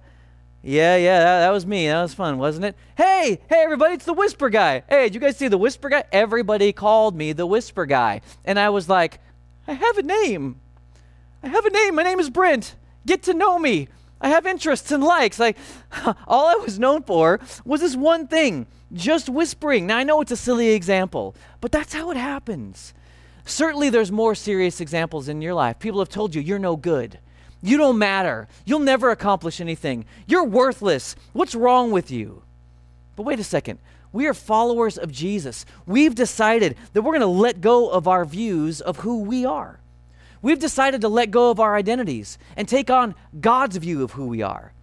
Yeah, 0.63 0.97
yeah, 0.97 1.19
that, 1.19 1.39
that, 1.39 1.51
was 1.51 1.65
me. 1.65 1.87
That 1.87 2.01
was 2.01 2.13
fun, 2.13 2.37
wasn't 2.39 2.65
it? 2.65 2.75
Hey, 2.97 3.39
hey, 3.47 3.63
everybody, 3.63 3.93
it's 3.93 4.03
the 4.03 4.11
whisper 4.11 4.49
guy. 4.49 4.83
Hey, 4.89 5.03
did 5.03 5.15
you 5.15 5.21
guys 5.21 5.37
see 5.37 5.47
the 5.47 5.57
whisper 5.57 5.87
guy? 5.87 6.03
Everybody 6.11 6.73
called 6.73 7.15
me 7.15 7.31
the 7.31 7.45
whisper 7.45 7.85
guy. 7.85 8.19
And 8.43 8.59
I 8.59 8.69
was 8.69 8.89
like, 8.89 9.19
I 9.67 9.73
have 9.73 9.97
a 9.97 10.03
name. 10.03 10.59
I 11.43 11.47
have 11.47 11.65
a 11.65 11.69
name. 11.69 11.95
My 11.95 12.03
name 12.03 12.19
is 12.19 12.29
Brent. 12.29 12.75
Get 13.05 13.23
to 13.23 13.33
know 13.33 13.59
me. 13.59 13.87
I 14.19 14.29
have 14.29 14.45
interests 14.45 14.91
and 14.91 15.03
likes. 15.03 15.39
Like, 15.39 15.57
all 16.27 16.47
I 16.47 16.55
was 16.55 16.79
known 16.79 17.03
for 17.03 17.39
was 17.65 17.81
this 17.81 17.95
one 17.95 18.27
thing 18.27 18.67
just 18.93 19.29
whispering. 19.29 19.87
Now, 19.87 19.97
I 19.97 20.03
know 20.03 20.21
it's 20.21 20.31
a 20.31 20.37
silly 20.37 20.69
example, 20.69 21.35
but 21.61 21.71
that's 21.71 21.93
how 21.93 22.09
it 22.11 22.17
happens. 22.17 22.93
Certainly, 23.45 23.89
there's 23.89 24.11
more 24.11 24.35
serious 24.35 24.81
examples 24.81 25.27
in 25.27 25.41
your 25.41 25.53
life. 25.53 25.79
People 25.79 25.99
have 25.99 26.09
told 26.09 26.33
you 26.35 26.41
you're 26.41 26.59
no 26.59 26.75
good. 26.75 27.19
You 27.61 27.77
don't 27.77 27.97
matter. 27.97 28.47
You'll 28.65 28.79
never 28.79 29.09
accomplish 29.09 29.59
anything. 29.59 30.05
You're 30.27 30.43
worthless. 30.43 31.15
What's 31.33 31.55
wrong 31.55 31.91
with 31.91 32.11
you? 32.11 32.43
But 33.15 33.23
wait 33.23 33.39
a 33.39 33.43
second. 33.43 33.79
We 34.17 34.25
are 34.25 34.33
followers 34.33 34.97
of 34.97 35.11
Jesus. 35.11 35.63
We've 35.85 36.15
decided 36.15 36.75
that 36.93 37.03
we're 37.03 37.11
going 37.11 37.21
to 37.21 37.27
let 37.27 37.61
go 37.61 37.87
of 37.87 38.07
our 38.07 38.25
views 38.25 38.81
of 38.81 38.97
who 38.97 39.21
we 39.21 39.45
are. 39.45 39.79
We've 40.41 40.57
decided 40.57 41.01
to 41.01 41.07
let 41.07 41.29
go 41.29 41.51
of 41.51 41.59
our 41.59 41.75
identities 41.75 42.39
and 42.55 42.67
take 42.67 42.89
on 42.89 43.13
God's 43.39 43.77
view 43.77 44.03
of 44.03 44.13
who 44.13 44.25
we 44.25 44.41
are. 44.41 44.73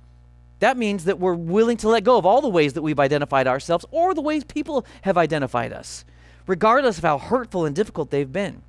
That 0.61 0.77
means 0.77 1.07
that 1.07 1.19
we're 1.19 1.35
willing 1.35 1.77
to 1.79 1.89
let 1.89 2.05
go 2.05 2.17
of 2.17 2.25
all 2.25 2.43
the 2.43 2.49
ways 2.49 2.75
that 2.75 2.83
we've 2.83 3.01
identified 3.01 3.49
ourselves 3.49 3.85
or 3.91 4.15
the 4.15 4.21
ways 4.21 4.45
people 4.45 4.87
have 5.03 5.19
identified 5.19 5.73
us 5.73 6.05
regardless 6.47 6.99
of 6.99 7.03
how 7.03 7.19
hurtful 7.19 7.65
and 7.65 7.75
difficult 7.75 8.11
they've 8.11 8.33
been. 8.33 8.63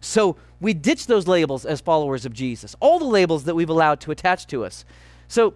So 0.00 0.36
we 0.60 0.72
ditch 0.72 1.08
those 1.08 1.26
labels 1.26 1.66
as 1.66 1.80
followers 1.80 2.24
of 2.24 2.32
Jesus, 2.32 2.76
all 2.78 3.00
the 3.00 3.06
labels 3.06 3.42
that 3.42 3.56
we've 3.56 3.68
allowed 3.68 3.98
to 4.02 4.12
attach 4.12 4.46
to 4.48 4.64
us. 4.64 4.84
So, 5.26 5.54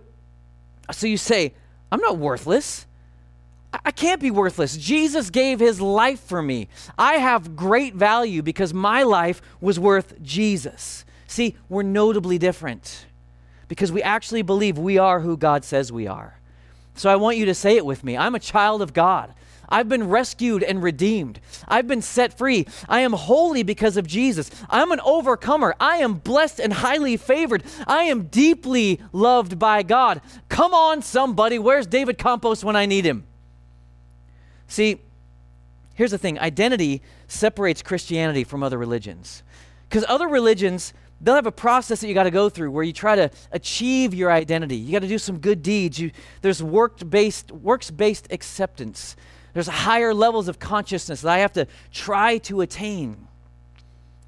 so 0.91 1.07
you 1.07 1.19
say, 1.19 1.55
I'm 1.93 2.01
not 2.01 2.19
worthless. 2.19 2.86
I 3.85 3.91
can't 3.91 4.21
be 4.21 4.31
worthless. 4.31 4.77
Jesus 4.77 5.31
gave 5.31 5.61
his 5.61 5.81
life 5.81 6.21
for 6.21 6.43
me. 6.43 6.69
I 6.99 7.15
have 7.15 7.57
great 7.57 7.95
value 7.95 8.43
because 8.43 8.73
my 8.73 9.03
life 9.03 9.43
was 9.61 9.79
worth 9.79 10.21
Jesus. 10.23 11.05
See, 11.27 11.57
we're 11.69 11.83
notably 11.83 12.39
different 12.39 13.07
because 13.69 13.91
we 13.91 14.03
actually 14.03 14.43
believe 14.43 14.79
we 14.79 14.99
are 14.99 15.21
who 15.21 15.37
God 15.37 15.65
says 15.65 15.91
we 15.91 16.07
are. 16.07 16.39
So 16.95 17.11
I 17.11 17.17
want 17.17 17.37
you 17.37 17.47
to 17.47 17.55
say 17.55 17.77
it 17.77 17.85
with 17.85 18.05
me 18.05 18.17
I'm 18.17 18.35
a 18.35 18.41
child 18.41 18.83
of 18.83 18.93
God. 18.93 19.35
I've 19.69 19.89
been 19.89 20.09
rescued 20.09 20.63
and 20.63 20.81
redeemed. 20.83 21.41
I've 21.67 21.89
been 21.89 22.03
set 22.03 22.39
free. 22.39 22.67
I 22.89 23.01
am 23.01 23.13
holy 23.13 23.65
because 23.65 23.97
of 23.97 24.07
Jesus. 24.07 24.49
I'm 24.71 24.93
an 24.93 25.01
overcomer. 25.01 25.75
I 25.81 25.97
am 25.97 26.15
blessed 26.15 26.61
and 26.61 26.73
highly 26.73 27.17
favored. 27.17 27.65
I 27.87 28.05
am 28.05 28.29
deeply 28.29 29.01
loved 29.13 29.59
by 29.59 29.83
God. 29.83 30.21
Come 30.49 30.73
on, 30.73 31.03
somebody. 31.03 31.59
Where's 31.59 31.89
David 31.89 32.17
Campos 32.17 32.65
when 32.65 32.77
I 32.77 32.87
need 32.87 33.05
him? 33.05 33.25
See, 34.69 35.01
here's 35.95 36.11
the 36.11 36.19
thing 36.19 36.39
identity 36.39 37.03
separates 37.29 37.83
Christianity 37.83 38.45
from 38.45 38.63
other 38.63 38.79
religions. 38.79 39.43
Because 39.89 40.05
other 40.09 40.29
religions, 40.29 40.93
they'll 41.21 41.35
have 41.35 41.47
a 41.47 41.53
process 41.53 42.01
that 42.01 42.09
you 42.09 42.15
got 42.15 42.25
to 42.25 42.31
go 42.31 42.49
through 42.49 42.71
where 42.71 42.85
you 42.85 42.93
try 42.93 43.17
to 43.17 43.31
achieve 43.53 44.15
your 44.15 44.31
identity. 44.31 44.77
You 44.77 44.93
got 44.93 45.03
to 45.03 45.09
do 45.09 45.19
some 45.19 45.39
good 45.39 45.63
deeds. 45.63 45.99
You, 45.99 46.11
there's 46.43 46.63
work-based, 46.63 47.53
works-based 47.53 48.29
acceptance. 48.31 49.17
There's 49.55 49.69
higher 49.69 50.13
levels 50.13 50.49
of 50.49 50.59
consciousness 50.59 51.23
that 51.23 51.31
I 51.31 51.39
have 51.39 51.53
to 51.55 51.67
try 51.93 52.39
to 52.39 52.61
attain. 52.61 53.29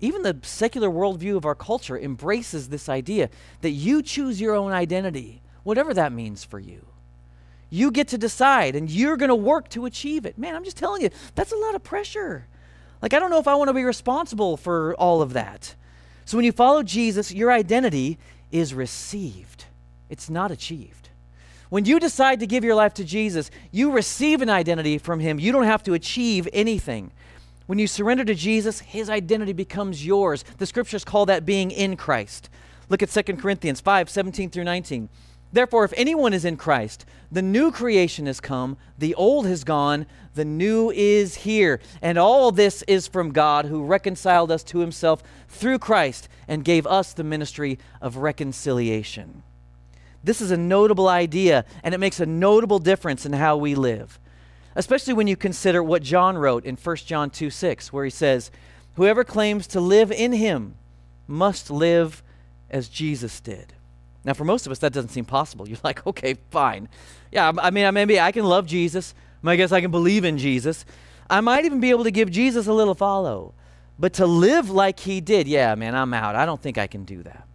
Even 0.00 0.22
the 0.22 0.38
secular 0.42 0.88
worldview 0.88 1.36
of 1.36 1.44
our 1.44 1.56
culture 1.56 1.98
embraces 1.98 2.68
this 2.68 2.88
idea 2.88 3.28
that 3.62 3.70
you 3.70 4.00
choose 4.00 4.40
your 4.40 4.54
own 4.54 4.70
identity, 4.70 5.42
whatever 5.64 5.92
that 5.92 6.12
means 6.12 6.44
for 6.44 6.60
you. 6.60 6.86
You 7.70 7.90
get 7.90 8.08
to 8.08 8.18
decide, 8.18 8.74
and 8.74 8.90
you're 8.90 9.16
going 9.16 9.28
to 9.28 9.34
work 9.34 9.68
to 9.70 9.84
achieve 9.84 10.24
it. 10.24 10.38
Man, 10.38 10.54
I'm 10.54 10.64
just 10.64 10.76
telling 10.76 11.02
you, 11.02 11.10
that's 11.34 11.52
a 11.52 11.56
lot 11.56 11.74
of 11.74 11.82
pressure. 11.82 12.46
Like, 13.02 13.14
I 13.14 13.18
don't 13.18 13.30
know 13.30 13.38
if 13.38 13.48
I 13.48 13.54
want 13.54 13.68
to 13.68 13.74
be 13.74 13.84
responsible 13.84 14.56
for 14.56 14.94
all 14.94 15.22
of 15.22 15.34
that. 15.34 15.74
So, 16.24 16.36
when 16.36 16.44
you 16.44 16.52
follow 16.52 16.82
Jesus, 16.82 17.32
your 17.32 17.52
identity 17.52 18.18
is 18.50 18.74
received, 18.74 19.66
it's 20.08 20.30
not 20.30 20.50
achieved. 20.50 21.10
When 21.68 21.84
you 21.84 22.00
decide 22.00 22.40
to 22.40 22.46
give 22.46 22.64
your 22.64 22.74
life 22.74 22.94
to 22.94 23.04
Jesus, 23.04 23.50
you 23.70 23.92
receive 23.92 24.40
an 24.40 24.48
identity 24.48 24.96
from 24.96 25.20
Him. 25.20 25.38
You 25.38 25.52
don't 25.52 25.64
have 25.64 25.82
to 25.84 25.94
achieve 25.94 26.48
anything. 26.52 27.12
When 27.66 27.78
you 27.78 27.86
surrender 27.86 28.24
to 28.24 28.34
Jesus, 28.34 28.80
His 28.80 29.10
identity 29.10 29.52
becomes 29.52 30.06
yours. 30.06 30.44
The 30.56 30.64
scriptures 30.64 31.04
call 31.04 31.26
that 31.26 31.44
being 31.44 31.70
in 31.70 31.96
Christ. 31.96 32.48
Look 32.88 33.02
at 33.02 33.10
2 33.10 33.36
Corinthians 33.36 33.82
5 33.82 34.08
17 34.08 34.48
through 34.48 34.64
19. 34.64 35.10
Therefore, 35.52 35.84
if 35.84 35.94
anyone 35.96 36.34
is 36.34 36.44
in 36.44 36.56
Christ, 36.56 37.06
the 37.32 37.42
new 37.42 37.70
creation 37.70 38.26
has 38.26 38.40
come, 38.40 38.76
the 38.98 39.14
old 39.14 39.46
has 39.46 39.64
gone, 39.64 40.06
the 40.34 40.44
new 40.44 40.90
is 40.90 41.36
here. 41.36 41.80
And 42.02 42.18
all 42.18 42.52
this 42.52 42.82
is 42.82 43.08
from 43.08 43.32
God 43.32 43.64
who 43.64 43.84
reconciled 43.84 44.50
us 44.50 44.62
to 44.64 44.78
himself 44.80 45.22
through 45.48 45.78
Christ 45.78 46.28
and 46.46 46.64
gave 46.64 46.86
us 46.86 47.12
the 47.12 47.24
ministry 47.24 47.78
of 48.00 48.18
reconciliation. 48.18 49.42
This 50.22 50.40
is 50.40 50.50
a 50.50 50.56
notable 50.56 51.08
idea, 51.08 51.64
and 51.82 51.94
it 51.94 51.98
makes 51.98 52.20
a 52.20 52.26
notable 52.26 52.78
difference 52.78 53.24
in 53.24 53.32
how 53.32 53.56
we 53.56 53.74
live, 53.74 54.18
especially 54.74 55.14
when 55.14 55.26
you 55.26 55.36
consider 55.36 55.82
what 55.82 56.02
John 56.02 56.36
wrote 56.36 56.64
in 56.64 56.76
1 56.76 56.96
John 56.96 57.30
2 57.30 57.50
6, 57.50 57.92
where 57.92 58.04
he 58.04 58.10
says, 58.10 58.50
Whoever 58.96 59.22
claims 59.22 59.66
to 59.68 59.80
live 59.80 60.10
in 60.10 60.32
him 60.32 60.74
must 61.26 61.70
live 61.70 62.22
as 62.68 62.88
Jesus 62.88 63.40
did. 63.40 63.74
Now, 64.28 64.34
for 64.34 64.44
most 64.44 64.66
of 64.66 64.72
us, 64.72 64.78
that 64.80 64.92
doesn't 64.92 65.08
seem 65.08 65.24
possible. 65.24 65.66
You're 65.66 65.78
like, 65.82 66.06
okay, 66.06 66.36
fine. 66.50 66.90
Yeah, 67.32 67.50
I 67.56 67.70
mean, 67.70 67.94
maybe 67.94 68.20
I 68.20 68.30
can 68.30 68.44
love 68.44 68.66
Jesus. 68.66 69.14
I 69.42 69.56
guess 69.56 69.72
I 69.72 69.80
can 69.80 69.90
believe 69.90 70.22
in 70.22 70.36
Jesus. 70.36 70.84
I 71.30 71.40
might 71.40 71.64
even 71.64 71.80
be 71.80 71.88
able 71.88 72.04
to 72.04 72.10
give 72.10 72.30
Jesus 72.30 72.66
a 72.66 72.74
little 72.74 72.94
follow. 72.94 73.54
But 73.98 74.12
to 74.14 74.26
live 74.26 74.68
like 74.68 75.00
he 75.00 75.22
did, 75.22 75.48
yeah, 75.48 75.74
man, 75.76 75.94
I'm 75.94 76.12
out. 76.12 76.36
I 76.36 76.44
don't 76.44 76.60
think 76.60 76.76
I 76.76 76.86
can 76.86 77.04
do 77.04 77.22
that. 77.22 77.48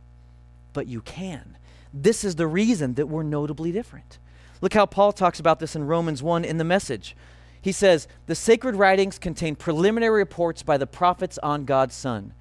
But 0.73 0.87
you 0.87 1.01
can. 1.01 1.59
This 1.93 2.23
is 2.23 2.37
the 2.37 2.47
reason 2.47 2.95
that 2.95 3.05
we're 3.05 3.21
notably 3.21 3.71
different. 3.71 4.17
Look 4.59 4.73
how 4.73 4.87
Paul 4.87 5.11
talks 5.11 5.39
about 5.39 5.59
this 5.59 5.75
in 5.75 5.85
Romans 5.85 6.23
1 6.23 6.43
in 6.43 6.57
the 6.57 6.63
message. 6.63 7.15
He 7.61 7.71
says, 7.71 8.07
The 8.25 8.33
sacred 8.33 8.77
writings 8.77 9.19
contain 9.19 9.55
preliminary 9.55 10.17
reports 10.17 10.63
by 10.63 10.79
the 10.79 10.87
prophets 10.87 11.37
on 11.43 11.65
God's 11.65 11.93
Son. 11.93 12.33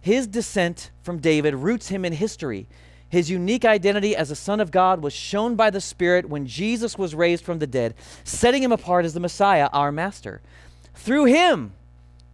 His 0.00 0.28
descent 0.28 0.92
from 1.02 1.18
David 1.18 1.56
roots 1.56 1.88
him 1.88 2.04
in 2.04 2.12
history 2.12 2.68
his 3.14 3.30
unique 3.30 3.64
identity 3.64 4.14
as 4.14 4.30
a 4.30 4.36
Son 4.36 4.60
of 4.60 4.70
God 4.70 5.02
was 5.02 5.12
shown 5.12 5.54
by 5.54 5.70
the 5.70 5.80
Spirit 5.80 6.28
when 6.28 6.46
Jesus 6.46 6.98
was 6.98 7.14
raised 7.14 7.44
from 7.44 7.60
the 7.60 7.66
dead, 7.66 7.94
setting 8.24 8.62
him 8.62 8.72
apart 8.72 9.04
as 9.04 9.14
the 9.14 9.20
Messiah, 9.20 9.68
our 9.72 9.92
Master. 9.92 10.42
Through 10.94 11.26
him, 11.26 11.72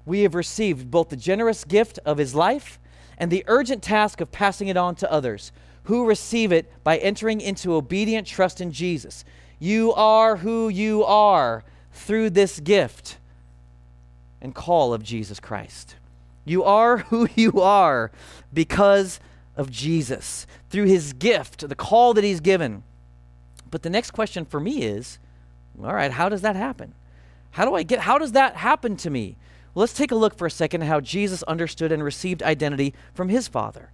we 0.06 0.22
have 0.22 0.34
received 0.34 0.90
both 0.90 1.10
the 1.10 1.16
generous 1.16 1.64
gift 1.64 1.98
of 2.04 2.18
his 2.18 2.34
life 2.34 2.78
and 3.18 3.30
the 3.30 3.44
urgent 3.46 3.82
task 3.82 4.20
of 4.20 4.32
passing 4.32 4.68
it 4.68 4.76
on 4.76 4.94
to 4.96 5.12
others 5.12 5.52
who 5.84 6.06
receive 6.06 6.50
it 6.50 6.72
by 6.82 6.96
entering 6.98 7.40
into 7.40 7.74
obedient 7.74 8.26
trust 8.26 8.60
in 8.60 8.72
Jesus. 8.72 9.24
You 9.58 9.92
are 9.92 10.36
who 10.36 10.68
you 10.68 11.04
are 11.04 11.62
through 11.92 12.30
this 12.30 12.60
gift 12.60 13.18
and 14.40 14.54
call 14.54 14.94
of 14.94 15.02
Jesus 15.02 15.40
Christ. 15.40 15.96
You 16.44 16.64
are 16.64 16.98
who 16.98 17.28
you 17.34 17.60
are 17.60 18.10
because 18.52 19.20
of 19.56 19.70
Jesus, 19.70 20.46
through 20.70 20.84
his 20.84 21.12
gift, 21.12 21.68
the 21.68 21.74
call 21.74 22.14
that 22.14 22.24
he's 22.24 22.40
given. 22.40 22.82
But 23.70 23.82
the 23.82 23.90
next 23.90 24.10
question 24.10 24.44
for 24.44 24.60
me 24.60 24.82
is 24.82 25.18
all 25.82 25.94
right, 25.94 26.12
how 26.12 26.28
does 26.28 26.42
that 26.42 26.56
happen? 26.56 26.94
How 27.52 27.64
do 27.64 27.74
I 27.74 27.82
get, 27.82 28.00
how 28.00 28.18
does 28.18 28.32
that 28.32 28.56
happen 28.56 28.96
to 28.98 29.10
me? 29.10 29.36
Let's 29.74 29.92
take 29.92 30.10
a 30.10 30.16
look 30.16 30.36
for 30.36 30.46
a 30.46 30.50
second 30.50 30.82
how 30.82 31.00
Jesus 31.00 31.42
understood 31.44 31.92
and 31.92 32.02
received 32.02 32.42
identity 32.42 32.92
from 33.14 33.28
his 33.28 33.48
Father. 33.48 33.90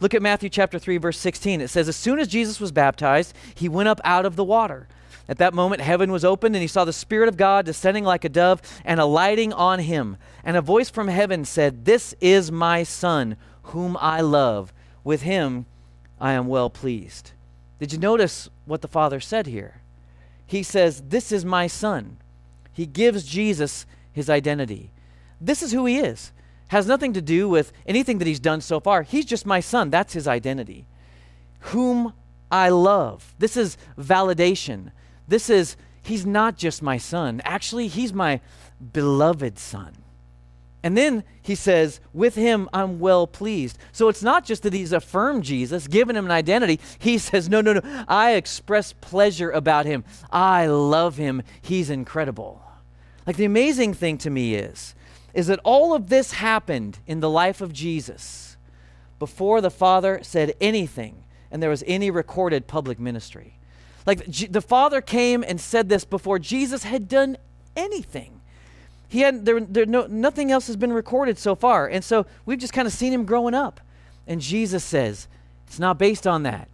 Look 0.00 0.14
at 0.14 0.22
Matthew 0.22 0.48
chapter 0.48 0.78
3 0.78 0.98
verse 0.98 1.18
16. 1.18 1.60
It 1.60 1.68
says 1.68 1.88
as 1.88 1.96
soon 1.96 2.18
as 2.18 2.28
Jesus 2.28 2.60
was 2.60 2.72
baptized, 2.72 3.34
he 3.54 3.68
went 3.68 3.88
up 3.88 4.00
out 4.04 4.26
of 4.26 4.36
the 4.36 4.44
water. 4.44 4.88
At 5.28 5.38
that 5.38 5.54
moment 5.54 5.82
heaven 5.82 6.10
was 6.10 6.24
opened 6.24 6.56
and 6.56 6.62
he 6.62 6.68
saw 6.68 6.84
the 6.84 6.92
spirit 6.92 7.28
of 7.28 7.36
God 7.36 7.64
descending 7.64 8.04
like 8.04 8.24
a 8.24 8.28
dove 8.28 8.60
and 8.84 8.98
alighting 8.98 9.52
on 9.52 9.78
him. 9.78 10.16
And 10.44 10.56
a 10.56 10.62
voice 10.62 10.90
from 10.90 11.08
heaven 11.08 11.44
said, 11.44 11.84
"This 11.84 12.14
is 12.20 12.50
my 12.50 12.82
son, 12.82 13.36
whom 13.64 13.96
I 14.00 14.20
love. 14.20 14.72
With 15.04 15.22
him 15.22 15.66
I 16.20 16.32
am 16.32 16.48
well 16.48 16.70
pleased. 16.70 17.32
Did 17.78 17.92
you 17.92 17.98
notice 17.98 18.48
what 18.66 18.82
the 18.82 18.88
Father 18.88 19.20
said 19.20 19.46
here? 19.46 19.80
He 20.46 20.62
says, 20.62 21.02
This 21.08 21.32
is 21.32 21.44
my 21.44 21.66
Son. 21.66 22.18
He 22.72 22.86
gives 22.86 23.24
Jesus 23.24 23.86
his 24.12 24.28
identity. 24.28 24.90
This 25.40 25.62
is 25.62 25.72
who 25.72 25.86
he 25.86 25.98
is. 25.98 26.32
Has 26.68 26.86
nothing 26.86 27.12
to 27.14 27.22
do 27.22 27.48
with 27.48 27.72
anything 27.86 28.18
that 28.18 28.28
he's 28.28 28.40
done 28.40 28.60
so 28.60 28.78
far. 28.78 29.02
He's 29.02 29.24
just 29.24 29.44
my 29.44 29.60
son. 29.60 29.90
That's 29.90 30.12
his 30.12 30.28
identity. 30.28 30.86
Whom 31.60 32.12
I 32.50 32.68
love. 32.68 33.34
This 33.38 33.56
is 33.56 33.76
validation. 33.98 34.92
This 35.26 35.50
is, 35.50 35.76
he's 36.02 36.24
not 36.24 36.56
just 36.56 36.82
my 36.82 36.96
son. 36.96 37.40
Actually, 37.44 37.88
he's 37.88 38.12
my 38.12 38.40
beloved 38.92 39.58
son. 39.58 39.96
And 40.82 40.96
then 40.96 41.24
he 41.42 41.54
says, 41.54 42.00
with 42.12 42.34
him 42.34 42.68
I'm 42.72 42.98
well 42.98 43.26
pleased. 43.26 43.78
So 43.92 44.08
it's 44.08 44.22
not 44.22 44.44
just 44.44 44.62
that 44.62 44.72
he's 44.72 44.92
affirmed 44.92 45.44
Jesus, 45.44 45.86
given 45.86 46.16
him 46.16 46.24
an 46.24 46.30
identity. 46.30 46.80
He 46.98 47.18
says, 47.18 47.48
no, 47.48 47.60
no, 47.60 47.74
no, 47.74 48.04
I 48.08 48.32
express 48.32 48.92
pleasure 48.92 49.50
about 49.50 49.86
him. 49.86 50.04
I 50.30 50.66
love 50.66 51.16
him. 51.16 51.42
He's 51.60 51.90
incredible. 51.90 52.62
Like 53.26 53.36
the 53.36 53.44
amazing 53.44 53.94
thing 53.94 54.18
to 54.18 54.30
me 54.30 54.54
is, 54.54 54.94
is 55.34 55.46
that 55.46 55.60
all 55.62 55.94
of 55.94 56.08
this 56.08 56.32
happened 56.32 56.98
in 57.06 57.20
the 57.20 57.30
life 57.30 57.60
of 57.60 57.72
Jesus 57.72 58.56
before 59.18 59.60
the 59.60 59.70
Father 59.70 60.20
said 60.22 60.54
anything 60.60 61.24
and 61.50 61.62
there 61.62 61.70
was 61.70 61.84
any 61.86 62.10
recorded 62.10 62.66
public 62.66 62.98
ministry. 62.98 63.58
Like 64.06 64.24
the 64.26 64.62
Father 64.62 65.00
came 65.00 65.44
and 65.46 65.60
said 65.60 65.88
this 65.88 66.04
before 66.04 66.38
Jesus 66.38 66.84
had 66.84 67.08
done 67.08 67.36
anything. 67.76 68.39
He 69.10 69.22
had 69.22 69.44
there, 69.44 69.58
there 69.58 69.86
no, 69.86 70.06
nothing 70.06 70.52
else 70.52 70.68
has 70.68 70.76
been 70.76 70.92
recorded 70.92 71.36
so 71.36 71.56
far. 71.56 71.88
And 71.88 72.04
so 72.04 72.26
we've 72.46 72.60
just 72.60 72.72
kind 72.72 72.86
of 72.86 72.94
seen 72.94 73.12
him 73.12 73.24
growing 73.24 73.54
up. 73.54 73.80
And 74.28 74.40
Jesus 74.40 74.84
says, 74.84 75.26
it's 75.66 75.80
not 75.80 75.98
based 75.98 76.28
on 76.28 76.44
that. 76.44 76.68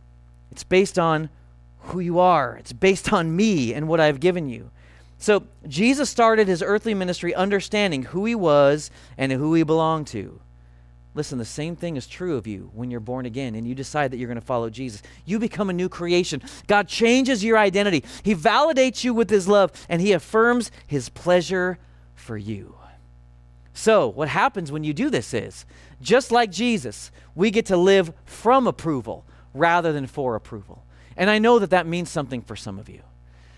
It's 0.51 0.63
based 0.63 0.99
on 0.99 1.31
who 1.79 2.01
you 2.01 2.19
are. 2.19 2.57
It's 2.57 2.75
based 2.75 3.11
on 3.11 3.35
me 3.35 3.73
and 3.73 3.89
what 3.89 4.01
I've 4.01 4.21
given 4.21 4.51
you. 4.51 4.71
So 5.17 5.45
Jesus 5.67 6.11
started 6.11 6.47
his 6.47 6.63
earthly 6.63 6.93
ministry 6.93 7.35
understanding 7.35 8.03
who 8.03 8.27
he 8.27 8.35
was 8.35 8.91
and 9.17 9.33
who 9.33 9.55
he 9.55 9.63
belonged 9.63 10.09
to. 10.09 10.39
Listen, 11.15 11.39
the 11.39 11.47
same 11.47 11.75
thing 11.75 11.97
is 11.97 12.07
true 12.07 12.37
of 12.37 12.47
you 12.47 12.71
when 12.75 12.91
you're 12.91 13.01
born 13.01 13.25
again 13.25 13.55
and 13.55 13.67
you 13.67 13.75
decide 13.75 14.11
that 14.11 14.19
you're 14.19 14.29
going 14.29 14.39
to 14.39 14.45
follow 14.45 14.69
Jesus. 14.69 15.03
You 15.25 15.39
become 15.39 15.71
a 15.71 15.73
new 15.73 15.89
creation. 15.89 16.43
God 16.67 16.87
changes 16.87 17.43
your 17.43 17.57
identity. 17.57 18.05
He 18.23 18.35
validates 18.35 19.05
you 19.05 19.15
with 19.15 19.31
his 19.31 19.49
love 19.49 19.73
and 19.89 20.03
he 20.03 20.13
affirms 20.13 20.71
his 20.87 21.09
pleasure 21.09 21.79
for 22.17 22.37
you. 22.37 22.75
So, 23.73 24.09
what 24.09 24.29
happens 24.29 24.73
when 24.73 24.83
you 24.83 24.93
do 24.93 25.11
this 25.11 25.33
is 25.33 25.67
just 26.01 26.33
like 26.33 26.51
Jesus, 26.51 27.13
we 27.35 27.51
get 27.51 27.67
to 27.67 27.77
live 27.77 28.13
from 28.25 28.67
approval 28.67 29.25
rather 29.55 29.93
than 29.93 30.07
for 30.07 30.35
approval. 30.35 30.85
And 31.17 31.31
I 31.31 31.39
know 31.39 31.59
that 31.59 31.71
that 31.71 31.87
means 31.87 32.11
something 32.11 32.43
for 32.43 32.57
some 32.57 32.79
of 32.79 32.89
you 32.89 33.03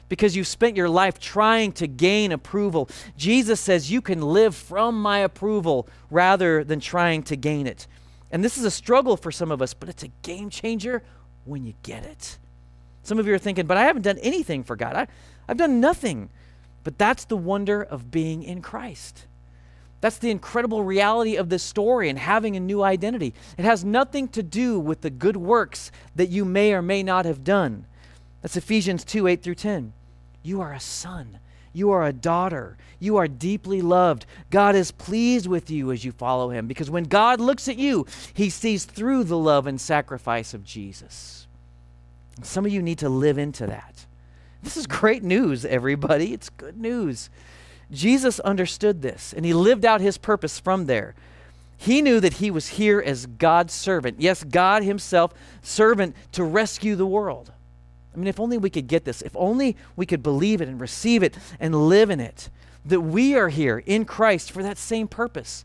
because 0.08 0.36
you've 0.36 0.46
spent 0.46 0.76
your 0.76 0.88
life 0.88 1.18
trying 1.18 1.72
to 1.72 1.86
gain 1.86 2.32
approval. 2.32 2.88
Jesus 3.16 3.60
says 3.60 3.90
you 3.90 4.00
can 4.00 4.20
live 4.20 4.54
from 4.54 5.00
my 5.00 5.18
approval 5.18 5.88
rather 6.10 6.64
than 6.64 6.80
trying 6.80 7.22
to 7.24 7.36
gain 7.36 7.66
it. 7.66 7.86
And 8.30 8.44
this 8.44 8.58
is 8.58 8.64
a 8.64 8.70
struggle 8.70 9.16
for 9.16 9.32
some 9.32 9.50
of 9.50 9.62
us, 9.62 9.74
but 9.74 9.88
it's 9.88 10.02
a 10.02 10.10
game 10.22 10.50
changer 10.50 11.02
when 11.44 11.64
you 11.64 11.74
get 11.82 12.04
it. 12.04 12.38
Some 13.02 13.18
of 13.18 13.26
you 13.26 13.34
are 13.34 13.38
thinking, 13.38 13.66
but 13.66 13.76
I 13.76 13.84
haven't 13.84 14.02
done 14.02 14.18
anything 14.18 14.64
for 14.64 14.76
God. 14.76 14.94
I, 14.94 15.06
I've 15.48 15.56
done 15.56 15.80
nothing. 15.80 16.28
But 16.88 16.96
that's 16.96 17.26
the 17.26 17.36
wonder 17.36 17.82
of 17.82 18.10
being 18.10 18.42
in 18.42 18.62
Christ. 18.62 19.26
That's 20.00 20.16
the 20.16 20.30
incredible 20.30 20.84
reality 20.84 21.36
of 21.36 21.50
this 21.50 21.62
story 21.62 22.08
and 22.08 22.18
having 22.18 22.56
a 22.56 22.60
new 22.60 22.82
identity. 22.82 23.34
It 23.58 23.66
has 23.66 23.84
nothing 23.84 24.26
to 24.28 24.42
do 24.42 24.80
with 24.80 25.02
the 25.02 25.10
good 25.10 25.36
works 25.36 25.92
that 26.16 26.30
you 26.30 26.46
may 26.46 26.72
or 26.72 26.80
may 26.80 27.02
not 27.02 27.26
have 27.26 27.44
done. 27.44 27.84
That's 28.40 28.56
Ephesians 28.56 29.04
2 29.04 29.26
8 29.26 29.42
through 29.42 29.56
10. 29.56 29.92
You 30.42 30.62
are 30.62 30.72
a 30.72 30.80
son. 30.80 31.40
You 31.74 31.90
are 31.90 32.06
a 32.06 32.12
daughter. 32.14 32.78
You 32.98 33.18
are 33.18 33.28
deeply 33.28 33.82
loved. 33.82 34.24
God 34.48 34.74
is 34.74 34.90
pleased 34.90 35.46
with 35.46 35.70
you 35.70 35.92
as 35.92 36.06
you 36.06 36.12
follow 36.12 36.48
him 36.48 36.66
because 36.66 36.88
when 36.88 37.04
God 37.04 37.38
looks 37.38 37.68
at 37.68 37.76
you, 37.76 38.06
he 38.32 38.48
sees 38.48 38.86
through 38.86 39.24
the 39.24 39.36
love 39.36 39.66
and 39.66 39.78
sacrifice 39.78 40.54
of 40.54 40.64
Jesus. 40.64 41.46
Some 42.40 42.64
of 42.64 42.72
you 42.72 42.80
need 42.80 43.00
to 43.00 43.10
live 43.10 43.36
into 43.36 43.66
that. 43.66 44.06
This 44.62 44.76
is 44.76 44.86
great 44.86 45.22
news, 45.22 45.64
everybody. 45.64 46.32
It's 46.32 46.50
good 46.50 46.78
news. 46.78 47.30
Jesus 47.90 48.40
understood 48.40 49.02
this 49.02 49.32
and 49.32 49.44
he 49.44 49.54
lived 49.54 49.84
out 49.84 50.00
his 50.00 50.18
purpose 50.18 50.60
from 50.60 50.86
there. 50.86 51.14
He 51.76 52.02
knew 52.02 52.18
that 52.20 52.34
he 52.34 52.50
was 52.50 52.68
here 52.68 53.00
as 53.00 53.26
God's 53.26 53.72
servant. 53.72 54.20
Yes, 54.20 54.42
God 54.42 54.82
himself, 54.82 55.32
servant 55.62 56.16
to 56.32 56.42
rescue 56.42 56.96
the 56.96 57.06
world. 57.06 57.52
I 58.12 58.18
mean, 58.18 58.26
if 58.26 58.40
only 58.40 58.58
we 58.58 58.68
could 58.68 58.88
get 58.88 59.04
this, 59.04 59.22
if 59.22 59.36
only 59.36 59.76
we 59.94 60.04
could 60.04 60.22
believe 60.22 60.60
it 60.60 60.68
and 60.68 60.80
receive 60.80 61.22
it 61.22 61.36
and 61.60 61.88
live 61.88 62.10
in 62.10 62.18
it, 62.18 62.50
that 62.84 63.00
we 63.00 63.36
are 63.36 63.48
here 63.48 63.82
in 63.86 64.04
Christ 64.04 64.50
for 64.50 64.62
that 64.64 64.76
same 64.76 65.06
purpose 65.06 65.64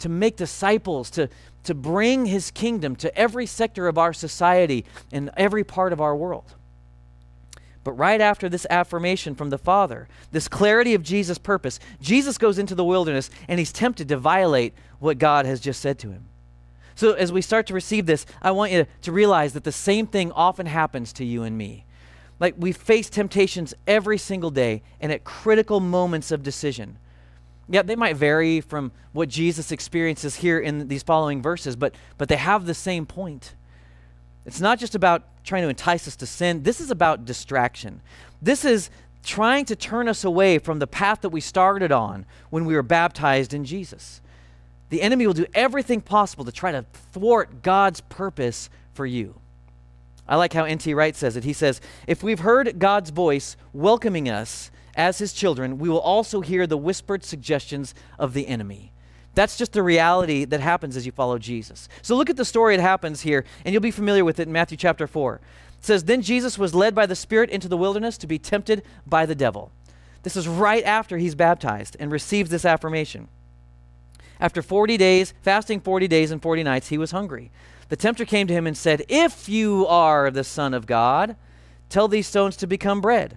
to 0.00 0.10
make 0.10 0.36
disciples, 0.36 1.08
to, 1.12 1.30
to 1.64 1.74
bring 1.74 2.26
his 2.26 2.50
kingdom 2.50 2.94
to 2.96 3.16
every 3.16 3.46
sector 3.46 3.88
of 3.88 3.96
our 3.96 4.12
society 4.12 4.84
and 5.10 5.30
every 5.38 5.64
part 5.64 5.94
of 5.94 6.02
our 6.02 6.14
world. 6.14 6.54
But 7.86 7.92
right 7.92 8.20
after 8.20 8.48
this 8.48 8.66
affirmation 8.68 9.36
from 9.36 9.50
the 9.50 9.58
Father, 9.58 10.08
this 10.32 10.48
clarity 10.48 10.92
of 10.94 11.04
Jesus' 11.04 11.38
purpose, 11.38 11.78
Jesus 12.00 12.36
goes 12.36 12.58
into 12.58 12.74
the 12.74 12.84
wilderness 12.84 13.30
and 13.46 13.60
he's 13.60 13.72
tempted 13.72 14.08
to 14.08 14.16
violate 14.16 14.74
what 14.98 15.18
God 15.18 15.46
has 15.46 15.60
just 15.60 15.80
said 15.80 15.96
to 16.00 16.10
him. 16.10 16.24
So, 16.96 17.12
as 17.12 17.30
we 17.30 17.42
start 17.42 17.64
to 17.68 17.74
receive 17.74 18.06
this, 18.06 18.26
I 18.42 18.50
want 18.50 18.72
you 18.72 18.86
to 19.02 19.12
realize 19.12 19.52
that 19.52 19.62
the 19.62 19.70
same 19.70 20.08
thing 20.08 20.32
often 20.32 20.66
happens 20.66 21.12
to 21.12 21.24
you 21.24 21.44
and 21.44 21.56
me. 21.56 21.84
Like 22.40 22.56
we 22.58 22.72
face 22.72 23.08
temptations 23.08 23.72
every 23.86 24.18
single 24.18 24.50
day 24.50 24.82
and 25.00 25.12
at 25.12 25.22
critical 25.22 25.78
moments 25.78 26.32
of 26.32 26.42
decision. 26.42 26.98
Yeah, 27.68 27.82
they 27.82 27.94
might 27.94 28.16
vary 28.16 28.60
from 28.60 28.90
what 29.12 29.28
Jesus 29.28 29.70
experiences 29.70 30.34
here 30.34 30.58
in 30.58 30.88
these 30.88 31.04
following 31.04 31.40
verses, 31.40 31.76
but, 31.76 31.94
but 32.18 32.28
they 32.28 32.34
have 32.34 32.66
the 32.66 32.74
same 32.74 33.06
point. 33.06 33.54
It's 34.44 34.60
not 34.60 34.80
just 34.80 34.96
about 34.96 35.22
trying 35.46 35.62
to 35.62 35.68
entice 35.68 36.06
us 36.06 36.16
to 36.16 36.26
sin, 36.26 36.62
this 36.62 36.80
is 36.80 36.90
about 36.90 37.24
distraction. 37.24 38.02
This 38.42 38.64
is 38.64 38.90
trying 39.24 39.64
to 39.64 39.76
turn 39.76 40.08
us 40.08 40.24
away 40.24 40.58
from 40.58 40.78
the 40.78 40.86
path 40.86 41.22
that 41.22 41.30
we 41.30 41.40
started 41.40 41.90
on 41.90 42.26
when 42.50 42.64
we 42.64 42.74
were 42.74 42.82
baptized 42.82 43.54
in 43.54 43.64
Jesus. 43.64 44.20
The 44.90 45.02
enemy 45.02 45.26
will 45.26 45.34
do 45.34 45.46
everything 45.54 46.00
possible 46.00 46.44
to 46.44 46.52
try 46.52 46.72
to 46.72 46.84
thwart 47.12 47.62
God's 47.62 48.00
purpose 48.02 48.68
for 48.92 49.06
you. 49.06 49.34
I 50.28 50.36
like 50.36 50.52
how 50.52 50.64
N.T. 50.64 50.92
Wright 50.94 51.14
says 51.14 51.36
it. 51.36 51.44
He 51.44 51.52
says, 51.52 51.80
If 52.06 52.22
we've 52.22 52.40
heard 52.40 52.78
God's 52.78 53.10
voice 53.10 53.56
welcoming 53.72 54.28
us 54.28 54.70
as 54.96 55.18
his 55.18 55.32
children, 55.32 55.78
we 55.78 55.88
will 55.88 56.00
also 56.00 56.40
hear 56.40 56.66
the 56.66 56.76
whispered 56.76 57.24
suggestions 57.24 57.94
of 58.18 58.32
the 58.32 58.48
enemy. 58.48 58.92
That's 59.36 59.58
just 59.58 59.74
the 59.74 59.82
reality 59.82 60.46
that 60.46 60.60
happens 60.60 60.96
as 60.96 61.04
you 61.04 61.12
follow 61.12 61.38
Jesus. 61.38 61.90
So 62.00 62.16
look 62.16 62.30
at 62.30 62.38
the 62.38 62.44
story 62.44 62.74
it 62.74 62.80
happens 62.80 63.20
here, 63.20 63.44
and 63.64 63.72
you'll 63.72 63.82
be 63.82 63.90
familiar 63.90 64.24
with 64.24 64.40
it 64.40 64.48
in 64.48 64.52
Matthew 64.52 64.78
chapter 64.78 65.06
4. 65.06 65.34
It 65.34 65.84
says, 65.84 66.04
Then 66.04 66.22
Jesus 66.22 66.58
was 66.58 66.74
led 66.74 66.94
by 66.94 67.04
the 67.04 67.14
Spirit 67.14 67.50
into 67.50 67.68
the 67.68 67.76
wilderness 67.76 68.16
to 68.18 68.26
be 68.26 68.38
tempted 68.38 68.82
by 69.06 69.26
the 69.26 69.34
devil. 69.34 69.70
This 70.22 70.36
is 70.36 70.48
right 70.48 70.82
after 70.84 71.18
he's 71.18 71.34
baptized 71.34 71.98
and 72.00 72.10
receives 72.10 72.48
this 72.48 72.64
affirmation. 72.64 73.28
After 74.40 74.62
40 74.62 74.96
days, 74.96 75.34
fasting 75.42 75.80
40 75.80 76.08
days 76.08 76.30
and 76.30 76.40
40 76.40 76.62
nights, 76.62 76.88
he 76.88 76.96
was 76.96 77.10
hungry. 77.10 77.52
The 77.90 77.96
tempter 77.96 78.24
came 78.24 78.46
to 78.46 78.54
him 78.54 78.66
and 78.66 78.76
said, 78.76 79.04
If 79.06 79.50
you 79.50 79.86
are 79.86 80.30
the 80.30 80.44
Son 80.44 80.72
of 80.72 80.86
God, 80.86 81.36
tell 81.90 82.08
these 82.08 82.26
stones 82.26 82.56
to 82.56 82.66
become 82.66 83.02
bread. 83.02 83.36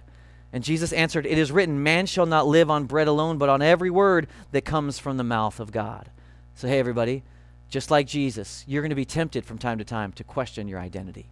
And 0.52 0.64
Jesus 0.64 0.92
answered, 0.92 1.26
It 1.26 1.38
is 1.38 1.52
written, 1.52 1.82
Man 1.82 2.06
shall 2.06 2.26
not 2.26 2.46
live 2.46 2.70
on 2.70 2.84
bread 2.84 3.08
alone, 3.08 3.38
but 3.38 3.48
on 3.48 3.62
every 3.62 3.90
word 3.90 4.26
that 4.52 4.64
comes 4.64 4.98
from 4.98 5.16
the 5.16 5.24
mouth 5.24 5.60
of 5.60 5.72
God. 5.72 6.10
So, 6.54 6.68
hey, 6.68 6.78
everybody, 6.78 7.22
just 7.68 7.90
like 7.90 8.06
Jesus, 8.06 8.64
you're 8.66 8.82
going 8.82 8.90
to 8.90 8.96
be 8.96 9.04
tempted 9.04 9.44
from 9.44 9.58
time 9.58 9.78
to 9.78 9.84
time 9.84 10.12
to 10.12 10.24
question 10.24 10.66
your 10.66 10.80
identity. 10.80 11.28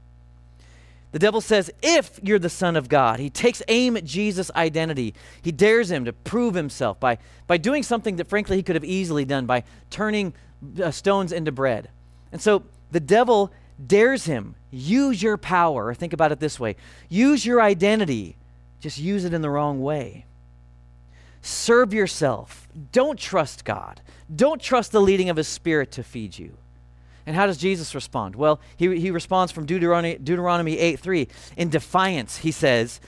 The 1.11 1.19
devil 1.19 1.41
says, 1.41 1.71
If 1.83 2.21
you're 2.23 2.39
the 2.39 2.49
Son 2.49 2.77
of 2.77 2.89
God, 2.89 3.19
he 3.19 3.31
takes 3.31 3.63
aim 3.69 3.97
at 3.97 4.05
Jesus' 4.05 4.51
identity. 4.55 5.15
He 5.43 5.53
dares 5.53 5.91
him 5.91 6.05
to 6.05 6.13
prove 6.13 6.55
himself 6.55 7.01
by, 7.01 7.19
by 7.47 7.57
doing 7.57 7.83
something 7.83 8.17
that, 8.17 8.29
frankly, 8.29 8.57
he 8.57 8.63
could 8.63 8.77
have 8.77 8.85
easily 8.85 9.25
done 9.25 9.47
by 9.47 9.65
turning 9.91 10.33
uh, 10.83 10.91
stones 10.91 11.33
into 11.33 11.51
bread. 11.51 11.89
And 12.31 12.41
so, 12.41 12.65
the 12.91 13.01
devil 13.01 13.53
dares 13.85 14.25
him 14.25 14.55
use 14.71 15.23
your 15.23 15.37
power. 15.37 15.95
Think 15.95 16.13
about 16.13 16.33
it 16.33 16.41
this 16.41 16.61
way 16.61 16.77
use 17.09 17.45
your 17.45 17.61
identity, 17.61 18.37
just 18.81 18.99
use 18.99 19.25
it 19.25 19.35
in 19.35 19.43
the 19.43 19.51
wrong 19.51 19.81
way. 19.81 20.25
Serve 21.43 21.95
yourself. 21.95 22.69
Don't 22.93 23.19
trust 23.19 23.65
God. 23.65 24.01
Don't 24.35 24.61
trust 24.61 24.93
the 24.93 25.01
leading 25.01 25.31
of 25.31 25.37
His 25.37 25.49
Spirit 25.49 25.91
to 25.93 26.03
feed 26.03 26.39
you. 26.39 26.57
And 27.27 27.37
how 27.37 27.47
does 27.47 27.59
Jesus 27.59 27.95
respond? 27.95 28.37
Well, 28.37 28.59
he, 28.77 28.99
he 28.99 29.11
responds 29.11 29.53
from 29.53 29.67
Deuteronomy, 29.67 30.17
Deuteronomy 30.17 30.79
8 30.79 30.99
3. 30.99 31.29
In 31.57 31.69
defiance, 31.69 32.39
he 32.39 32.51
says, 32.51 33.01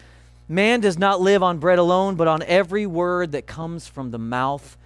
Man 0.46 0.80
does 0.80 0.98
not 0.98 1.20
live 1.20 1.42
on 1.42 1.58
bread 1.58 1.78
alone, 1.78 2.16
but 2.16 2.28
on 2.28 2.42
every 2.42 2.86
word 2.86 3.32
that 3.32 3.46
comes 3.46 3.86
from 3.86 4.10
the 4.10 4.18
mouth 4.18 4.76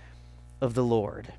of 0.61 0.75
the 0.75 0.85
Lord. 0.85 1.33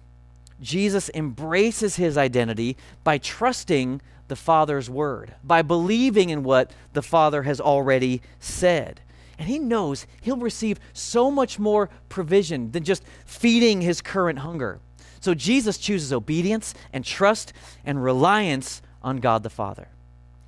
Jesus 0.62 1.10
embraces 1.14 1.96
his 1.96 2.18
identity 2.18 2.76
by 3.04 3.18
trusting 3.18 4.02
the 4.28 4.36
Father's 4.36 4.90
word, 4.90 5.34
by 5.44 5.62
believing 5.62 6.30
in 6.30 6.44
what 6.44 6.72
the 6.94 7.02
Father 7.02 7.44
has 7.44 7.62
already 7.62 8.22
said. 8.40 9.00
And 9.38 9.48
he 9.48 9.60
knows 9.60 10.08
he'll 10.22 10.38
receive 10.38 10.80
so 10.94 11.30
much 11.30 11.60
more 11.60 11.90
provision 12.10 12.72
than 12.72 12.84
just 12.84 13.04
feeding 13.26 13.82
his 13.82 14.02
current 14.02 14.40
hunger. 14.40 14.80
So 15.20 15.34
Jesus 15.34 15.78
chooses 15.78 16.14
obedience 16.14 16.74
and 16.94 17.04
trust 17.04 17.52
and 17.84 18.04
reliance 18.04 18.82
on 19.02 19.18
God 19.18 19.44
the 19.44 19.50
Father. 19.50 19.88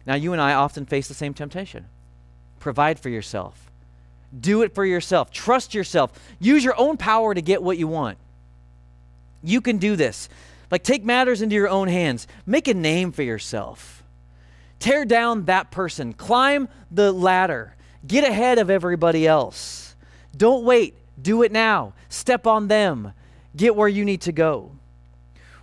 Now, 0.06 0.16
you 0.16 0.34
and 0.34 0.42
I 0.42 0.54
often 0.54 0.86
face 0.86 1.08
the 1.08 1.14
same 1.14 1.34
temptation 1.34 1.86
provide 2.60 3.00
for 3.00 3.10
yourself, 3.10 3.72
do 4.38 4.62
it 4.62 4.74
for 4.74 4.84
yourself, 4.84 5.32
trust 5.32 5.74
yourself, 5.74 6.12
use 6.40 6.64
your 6.64 6.78
own 6.78 6.98
power 6.98 7.34
to 7.34 7.42
get 7.42 7.62
what 7.64 7.78
you 7.78 7.88
want. 7.88 8.18
You 9.44 9.62
can 9.62 9.78
do 9.78 9.96
this. 9.96 10.28
Like, 10.70 10.84
take 10.84 11.06
matters 11.06 11.42
into 11.42 11.56
your 11.56 11.70
own 11.70 11.88
hands, 11.88 12.28
make 12.46 12.68
a 12.68 12.74
name 12.74 13.12
for 13.12 13.24
yourself. 13.24 14.04
Tear 14.80 15.06
down 15.06 15.46
that 15.46 15.72
person, 15.72 16.14
climb 16.14 16.68
the 16.92 17.12
ladder, 17.12 17.74
get 18.06 18.24
ahead 18.24 18.60
of 18.60 18.70
everybody 18.70 19.26
else. 19.26 19.96
Don't 20.36 20.64
wait, 20.64 20.96
do 21.22 21.44
it 21.44 21.52
now. 21.52 21.94
Step 22.10 22.46
on 22.46 22.68
them, 22.68 23.14
get 23.56 23.76
where 23.76 23.88
you 23.88 24.06
need 24.06 24.22
to 24.22 24.32
go. 24.32 24.72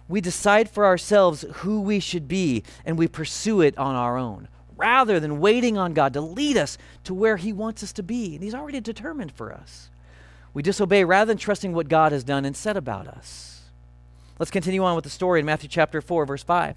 We 0.08 0.20
decide 0.20 0.68
for 0.68 0.84
ourselves 0.84 1.44
who 1.56 1.80
we 1.80 2.00
should 2.00 2.28
be, 2.28 2.62
and 2.84 2.98
we 2.98 3.08
pursue 3.08 3.60
it 3.60 3.76
on 3.78 3.94
our 3.94 4.18
own, 4.18 4.48
rather 4.76 5.18
than 5.18 5.40
waiting 5.40 5.78
on 5.78 5.94
God 5.94 6.12
to 6.12 6.20
lead 6.20 6.56
us 6.56 6.76
to 7.04 7.14
where 7.14 7.36
He 7.36 7.52
wants 7.52 7.82
us 7.82 7.92
to 7.94 8.02
be. 8.02 8.34
And 8.34 8.44
He's 8.44 8.54
already 8.54 8.80
determined 8.80 9.32
for 9.32 9.52
us. 9.52 9.88
We 10.52 10.62
disobey 10.62 11.04
rather 11.04 11.30
than 11.30 11.38
trusting 11.38 11.72
what 11.72 11.88
God 11.88 12.12
has 12.12 12.22
done 12.22 12.44
and 12.44 12.56
said 12.56 12.76
about 12.76 13.08
us. 13.08 13.62
Let's 14.38 14.50
continue 14.50 14.84
on 14.84 14.94
with 14.94 15.04
the 15.04 15.10
story 15.10 15.40
in 15.40 15.46
Matthew 15.46 15.68
chapter 15.68 16.02
4, 16.02 16.26
verse 16.26 16.42
5. 16.42 16.76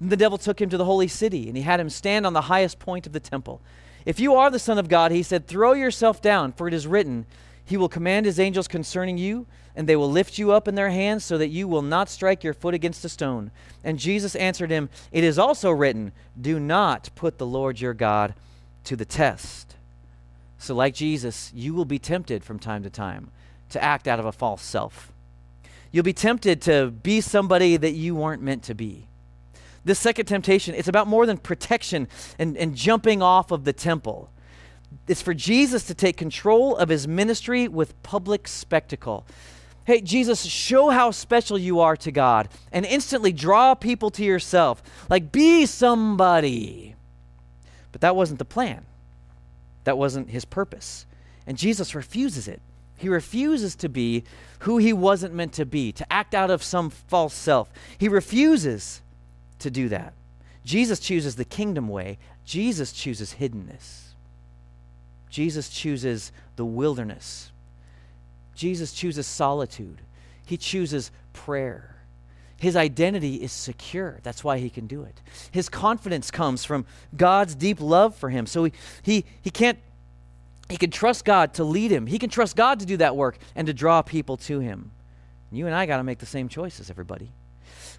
Then 0.00 0.08
The 0.10 0.16
devil 0.16 0.38
took 0.38 0.60
him 0.60 0.68
to 0.70 0.76
the 0.76 0.84
holy 0.84 1.08
city, 1.08 1.48
and 1.48 1.56
he 1.56 1.62
had 1.62 1.80
him 1.80 1.90
stand 1.90 2.26
on 2.26 2.32
the 2.32 2.42
highest 2.42 2.78
point 2.78 3.06
of 3.06 3.12
the 3.12 3.20
temple. 3.20 3.60
If 4.04 4.20
you 4.20 4.34
are 4.34 4.50
the 4.50 4.58
Son 4.58 4.78
of 4.78 4.88
God, 4.88 5.10
he 5.10 5.22
said, 5.22 5.46
throw 5.46 5.72
yourself 5.72 6.22
down, 6.22 6.52
for 6.52 6.68
it 6.68 6.74
is 6.74 6.86
written, 6.86 7.26
He 7.64 7.76
will 7.76 7.88
command 7.88 8.26
His 8.26 8.40
angels 8.40 8.68
concerning 8.68 9.18
you, 9.18 9.46
and 9.76 9.88
they 9.88 9.96
will 9.96 10.10
lift 10.10 10.38
you 10.38 10.52
up 10.52 10.66
in 10.66 10.74
their 10.74 10.90
hands, 10.90 11.24
so 11.24 11.38
that 11.38 11.48
you 11.48 11.68
will 11.68 11.82
not 11.82 12.08
strike 12.08 12.42
your 12.42 12.54
foot 12.54 12.74
against 12.74 13.04
a 13.04 13.08
stone. 13.08 13.50
And 13.84 13.98
Jesus 13.98 14.34
answered 14.34 14.70
him, 14.70 14.88
It 15.12 15.24
is 15.24 15.38
also 15.38 15.70
written, 15.70 16.12
Do 16.40 16.58
not 16.58 17.10
put 17.14 17.38
the 17.38 17.46
Lord 17.46 17.80
your 17.80 17.94
God 17.94 18.34
to 18.84 18.96
the 18.96 19.04
test. 19.04 19.76
So, 20.58 20.74
like 20.74 20.94
Jesus, 20.94 21.52
you 21.54 21.74
will 21.74 21.84
be 21.84 21.98
tempted 21.98 22.42
from 22.42 22.58
time 22.58 22.82
to 22.82 22.90
time 22.90 23.30
to 23.70 23.82
act 23.82 24.08
out 24.08 24.18
of 24.18 24.26
a 24.26 24.32
false 24.32 24.62
self 24.62 25.12
you'll 25.90 26.04
be 26.04 26.12
tempted 26.12 26.60
to 26.62 26.90
be 26.90 27.20
somebody 27.20 27.76
that 27.76 27.92
you 27.92 28.14
weren't 28.14 28.42
meant 28.42 28.62
to 28.64 28.74
be. 28.74 29.06
This 29.88 29.98
second 29.98 30.26
temptation, 30.26 30.74
it's 30.74 30.86
about 30.86 31.06
more 31.06 31.24
than 31.24 31.38
protection 31.38 32.08
and, 32.38 32.58
and 32.58 32.76
jumping 32.76 33.22
off 33.22 33.50
of 33.50 33.64
the 33.64 33.72
temple. 33.72 34.30
It's 35.06 35.22
for 35.22 35.32
Jesus 35.32 35.84
to 35.84 35.94
take 35.94 36.18
control 36.18 36.76
of 36.76 36.90
his 36.90 37.08
ministry 37.08 37.68
with 37.68 38.02
public 38.02 38.46
spectacle. 38.46 39.26
Hey, 39.86 40.02
Jesus, 40.02 40.44
show 40.44 40.90
how 40.90 41.10
special 41.10 41.56
you 41.56 41.80
are 41.80 41.96
to 41.96 42.12
God 42.12 42.50
and 42.70 42.84
instantly 42.84 43.32
draw 43.32 43.74
people 43.74 44.10
to 44.10 44.22
yourself. 44.22 44.82
Like, 45.08 45.32
be 45.32 45.64
somebody. 45.64 46.94
But 47.90 48.02
that 48.02 48.14
wasn't 48.14 48.40
the 48.40 48.44
plan, 48.44 48.84
that 49.84 49.96
wasn't 49.96 50.28
his 50.28 50.44
purpose. 50.44 51.06
And 51.46 51.56
Jesus 51.56 51.94
refuses 51.94 52.46
it. 52.46 52.60
He 52.98 53.08
refuses 53.08 53.74
to 53.76 53.88
be 53.88 54.24
who 54.58 54.76
he 54.76 54.92
wasn't 54.92 55.32
meant 55.32 55.54
to 55.54 55.64
be, 55.64 55.92
to 55.92 56.12
act 56.12 56.34
out 56.34 56.50
of 56.50 56.62
some 56.62 56.90
false 56.90 57.32
self. 57.32 57.72
He 57.96 58.10
refuses 58.10 59.00
to 59.60 59.70
do 59.70 59.88
that. 59.88 60.14
Jesus 60.64 61.00
chooses 61.00 61.36
the 61.36 61.44
kingdom 61.44 61.88
way, 61.88 62.18
Jesus 62.44 62.92
chooses 62.92 63.34
hiddenness. 63.34 64.08
Jesus 65.30 65.68
chooses 65.68 66.32
the 66.56 66.64
wilderness. 66.64 67.50
Jesus 68.54 68.92
chooses 68.92 69.26
solitude. 69.26 70.00
He 70.44 70.56
chooses 70.56 71.10
prayer. 71.32 71.94
His 72.58 72.74
identity 72.74 73.36
is 73.36 73.52
secure. 73.52 74.18
That's 74.24 74.42
why 74.42 74.58
he 74.58 74.68
can 74.68 74.86
do 74.86 75.02
it. 75.02 75.20
His 75.52 75.68
confidence 75.68 76.30
comes 76.30 76.64
from 76.64 76.86
God's 77.16 77.54
deep 77.54 77.80
love 77.80 78.16
for 78.16 78.30
him. 78.30 78.46
So 78.46 78.64
he, 78.64 78.72
he, 79.02 79.24
he 79.42 79.50
can't, 79.50 79.78
he 80.68 80.76
can 80.76 80.90
trust 80.90 81.24
God 81.24 81.54
to 81.54 81.64
lead 81.64 81.92
him. 81.92 82.06
He 82.06 82.18
can 82.18 82.30
trust 82.30 82.56
God 82.56 82.80
to 82.80 82.86
do 82.86 82.96
that 82.96 83.14
work 83.14 83.38
and 83.54 83.66
to 83.68 83.72
draw 83.72 84.02
people 84.02 84.36
to 84.38 84.58
him. 84.58 84.90
You 85.52 85.66
and 85.66 85.74
I 85.74 85.86
got 85.86 85.98
to 85.98 86.02
make 86.02 86.18
the 86.18 86.26
same 86.26 86.48
choices, 86.48 86.90
everybody. 86.90 87.30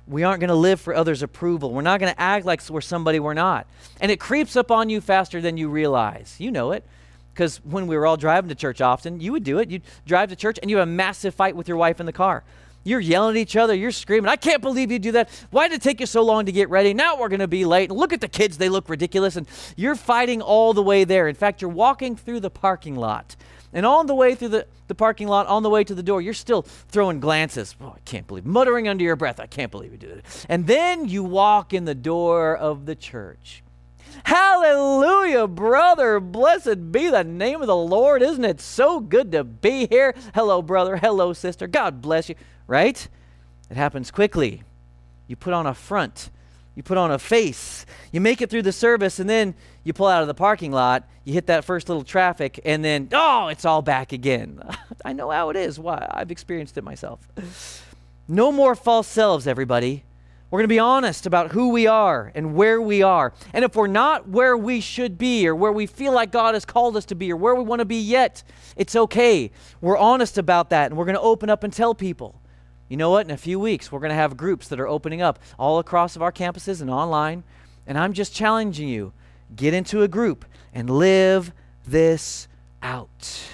We 0.09 0.23
aren't 0.23 0.39
going 0.39 0.49
to 0.49 0.55
live 0.55 0.81
for 0.81 0.95
others' 0.95 1.21
approval. 1.21 1.71
We're 1.71 1.83
not 1.83 1.99
going 1.99 2.11
to 2.11 2.19
act 2.19 2.45
like 2.45 2.67
we're 2.67 2.81
somebody 2.81 3.19
we're 3.19 3.35
not. 3.35 3.67
And 4.01 4.11
it 4.11 4.19
creeps 4.19 4.55
up 4.55 4.71
on 4.71 4.89
you 4.89 4.99
faster 5.01 5.39
than 5.39 5.55
you 5.55 5.69
realize. 5.69 6.35
You 6.39 6.51
know 6.51 6.71
it. 6.71 6.83
Because 7.33 7.63
when 7.63 7.87
we 7.87 7.95
were 7.95 8.05
all 8.05 8.17
driving 8.17 8.49
to 8.49 8.55
church 8.55 8.81
often, 8.81 9.21
you 9.21 9.31
would 9.31 9.45
do 9.45 9.59
it. 9.59 9.69
You'd 9.69 9.83
drive 10.05 10.29
to 10.29 10.35
church 10.35 10.59
and 10.61 10.69
you 10.69 10.77
have 10.77 10.87
a 10.87 10.91
massive 10.91 11.33
fight 11.33 11.55
with 11.55 11.69
your 11.69 11.77
wife 11.77 12.01
in 12.01 12.05
the 12.05 12.11
car. 12.11 12.43
You're 12.83 12.99
yelling 12.99 13.35
at 13.35 13.39
each 13.39 13.55
other. 13.55 13.73
You're 13.73 13.91
screaming, 13.91 14.29
I 14.29 14.35
can't 14.35 14.61
believe 14.61 14.91
you 14.91 14.99
do 14.99 15.11
that. 15.13 15.29
Why 15.51 15.67
did 15.67 15.75
it 15.75 15.81
take 15.81 15.99
you 15.99 16.05
so 16.05 16.21
long 16.21 16.47
to 16.47 16.51
get 16.51 16.69
ready? 16.69 16.93
Now 16.93 17.17
we're 17.17 17.29
going 17.29 17.39
to 17.39 17.47
be 17.47 17.65
late. 17.65 17.91
And 17.91 17.99
look 17.99 18.13
at 18.13 18.19
the 18.19 18.27
kids. 18.27 18.57
They 18.57 18.67
look 18.67 18.89
ridiculous. 18.89 19.35
And 19.35 19.47
you're 19.75 19.95
fighting 19.95 20.41
all 20.41 20.73
the 20.73 20.83
way 20.83 21.03
there. 21.03 21.27
In 21.27 21.35
fact, 21.35 21.61
you're 21.61 21.69
walking 21.69 22.15
through 22.15 22.39
the 22.39 22.49
parking 22.49 22.95
lot. 22.95 23.35
And 23.71 23.85
on 23.85 24.07
the 24.07 24.15
way 24.15 24.35
through 24.35 24.49
the, 24.49 24.67
the 24.87 24.95
parking 24.95 25.27
lot, 25.27 25.47
on 25.47 25.63
the 25.63 25.69
way 25.69 25.83
to 25.83 25.93
the 25.93 26.03
door, 26.03 26.21
you're 26.21 26.33
still 26.33 26.63
throwing 26.63 27.19
glances. 27.19 27.75
Oh, 27.79 27.93
I 27.95 27.99
can't 28.05 28.25
believe, 28.25 28.45
muttering 28.45 28.87
under 28.87 29.03
your 29.03 29.15
breath, 29.15 29.39
I 29.39 29.45
can't 29.45 29.71
believe 29.71 29.91
you 29.91 29.97
did 29.97 30.17
it. 30.17 30.45
And 30.49 30.65
then 30.65 31.07
you 31.07 31.23
walk 31.23 31.73
in 31.73 31.85
the 31.85 31.95
door 31.95 32.55
of 32.55 32.85
the 32.85 32.95
church. 32.95 33.63
Hallelujah, 34.23 35.47
brother. 35.47 36.19
Blessed 36.19 36.91
be 36.91 37.09
the 37.09 37.23
name 37.23 37.61
of 37.61 37.67
the 37.67 37.75
Lord. 37.75 38.21
Isn't 38.21 38.43
it 38.43 38.59
so 38.59 38.99
good 38.99 39.31
to 39.31 39.43
be 39.43 39.87
here? 39.87 40.15
Hello, 40.33 40.61
brother. 40.61 40.97
Hello, 40.97 41.33
sister. 41.33 41.67
God 41.67 42.01
bless 42.01 42.27
you. 42.27 42.35
Right? 42.67 43.07
It 43.69 43.77
happens 43.77 44.11
quickly. 44.11 44.63
You 45.27 45.35
put 45.35 45.53
on 45.53 45.67
a 45.67 45.75
front, 45.75 46.31
you 46.79 46.83
put 46.83 46.97
on 46.97 47.11
a 47.11 47.19
face, 47.19 47.85
you 48.13 48.21
make 48.21 48.41
it 48.41 48.49
through 48.49 48.61
the 48.61 48.71
service, 48.71 49.19
and 49.19 49.29
then 49.29 49.53
you 49.83 49.91
pull 49.91 50.07
out 50.07 50.21
of 50.21 50.29
the 50.29 50.33
parking 50.33 50.71
lot, 50.71 51.03
you 51.25 51.33
hit 51.33 51.47
that 51.47 51.65
first 51.65 51.89
little 51.89 52.05
traffic, 52.05 52.57
and 52.63 52.85
then, 52.85 53.09
oh, 53.11 53.49
it's 53.49 53.65
all 53.65 53.81
back 53.81 54.13
again. 54.13 54.61
I 55.05 55.11
know 55.11 55.29
how 55.29 55.49
it 55.49 55.57
is. 55.57 55.77
Why? 55.77 56.07
I've 56.09 56.31
experienced 56.31 56.77
it 56.77 56.85
myself. 56.85 57.27
No 58.29 58.53
more 58.53 58.75
false 58.75 59.09
selves, 59.09 59.45
everybody. 59.45 60.05
We're 60.49 60.59
going 60.59 60.69
to 60.69 60.73
be 60.73 60.79
honest 60.79 61.25
about 61.25 61.51
who 61.51 61.67
we 61.71 61.85
are 61.85 62.31
and 62.33 62.55
where 62.55 62.81
we 62.81 63.01
are. 63.03 63.33
And 63.51 63.65
if 63.65 63.75
we're 63.75 63.87
not 63.87 64.29
where 64.29 64.55
we 64.55 64.79
should 64.79 65.17
be 65.17 65.49
or 65.49 65.55
where 65.55 65.73
we 65.73 65.85
feel 65.85 66.13
like 66.13 66.31
God 66.31 66.53
has 66.53 66.63
called 66.63 66.95
us 66.95 67.03
to 67.07 67.15
be 67.15 67.29
or 67.29 67.35
where 67.35 67.55
we 67.55 67.63
want 67.63 67.79
to 67.79 67.85
be 67.85 67.99
yet, 67.99 68.41
it's 68.77 68.95
okay. 68.95 69.51
We're 69.81 69.97
honest 69.97 70.37
about 70.37 70.69
that 70.69 70.91
and 70.91 70.97
we're 70.97 71.03
going 71.03 71.15
to 71.15 71.21
open 71.21 71.49
up 71.49 71.65
and 71.65 71.73
tell 71.73 71.93
people. 71.93 72.39
You 72.89 72.97
know 72.97 73.11
what? 73.11 73.25
In 73.25 73.31
a 73.31 73.37
few 73.37 73.59
weeks, 73.59 73.91
we're 73.91 73.99
going 73.99 74.09
to 74.09 74.15
have 74.15 74.35
groups 74.35 74.67
that 74.67 74.79
are 74.79 74.87
opening 74.87 75.21
up 75.21 75.39
all 75.57 75.77
across 75.79 76.15
of 76.15 76.23
our 76.23 76.31
campuses 76.31 76.81
and 76.81 76.89
online. 76.89 77.43
And 77.85 77.97
I'm 77.97 78.13
just 78.13 78.33
challenging 78.35 78.89
you 78.89 79.13
get 79.55 79.73
into 79.73 80.01
a 80.01 80.07
group 80.07 80.43
and 80.73 80.89
live 80.89 81.53
this 81.87 82.47
out. 82.81 83.53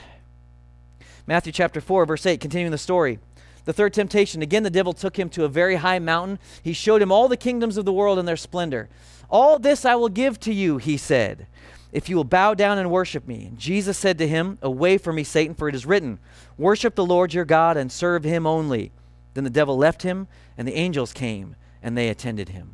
Matthew 1.28 1.52
chapter 1.52 1.82
4, 1.82 2.06
verse 2.06 2.26
8, 2.26 2.40
continuing 2.40 2.72
the 2.72 2.78
story. 2.78 3.20
The 3.66 3.74
third 3.74 3.94
temptation 3.94 4.42
again, 4.42 4.64
the 4.64 4.70
devil 4.70 4.94
took 4.94 5.18
him 5.18 5.30
to 5.30 5.44
a 5.44 5.50
very 5.50 5.76
high 5.76 6.00
mountain. 6.00 6.40
He 6.62 6.74
showed 6.74 7.02
him 7.02 7.12
all 7.12 7.28
the 7.28 7.38
kingdoms 7.38 7.78
of 7.78 7.86
the 7.86 7.94
world 7.94 8.20
and 8.20 8.28
their 8.28 8.38
splendor. 8.38 8.90
All 9.30 9.58
this 9.58 9.86
I 9.86 9.96
will 9.96 10.10
give 10.10 10.40
to 10.42 10.54
you, 10.54 10.78
he 10.78 10.98
said, 10.98 11.48
if 11.92 12.10
you 12.10 12.16
will 12.16 12.26
bow 12.26 12.54
down 12.54 12.78
and 12.78 12.92
worship 12.92 13.28
me. 13.28 13.46
And 13.46 13.58
Jesus 13.58 13.98
said 13.98 14.18
to 14.18 14.28
him, 14.28 14.60
Away 14.62 14.98
from 14.98 15.16
me, 15.16 15.24
Satan, 15.24 15.56
for 15.56 15.68
it 15.70 15.76
is 15.76 15.86
written, 15.86 16.20
Worship 16.58 16.94
the 16.94 17.06
Lord 17.06 17.34
your 17.34 17.46
God 17.46 17.78
and 17.78 17.92
serve 17.92 18.24
him 18.24 18.46
only. 18.46 18.92
Then 19.36 19.44
the 19.44 19.50
devil 19.52 19.78
left 19.78 20.02
him, 20.02 20.28
and 20.58 20.68
the 20.68 20.74
angels 20.74 21.14
came, 21.14 21.56
and 21.84 21.96
they 21.96 22.10
attended 22.10 22.50
him. 22.50 22.72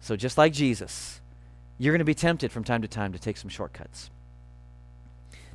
So, 0.00 0.14
just 0.14 0.38
like 0.38 0.52
Jesus, 0.52 1.20
you're 1.78 1.92
going 1.92 1.98
to 1.98 2.04
be 2.04 2.14
tempted 2.14 2.52
from 2.52 2.62
time 2.62 2.82
to 2.82 2.88
time 2.88 3.12
to 3.12 3.18
take 3.18 3.36
some 3.36 3.50
shortcuts. 3.50 4.10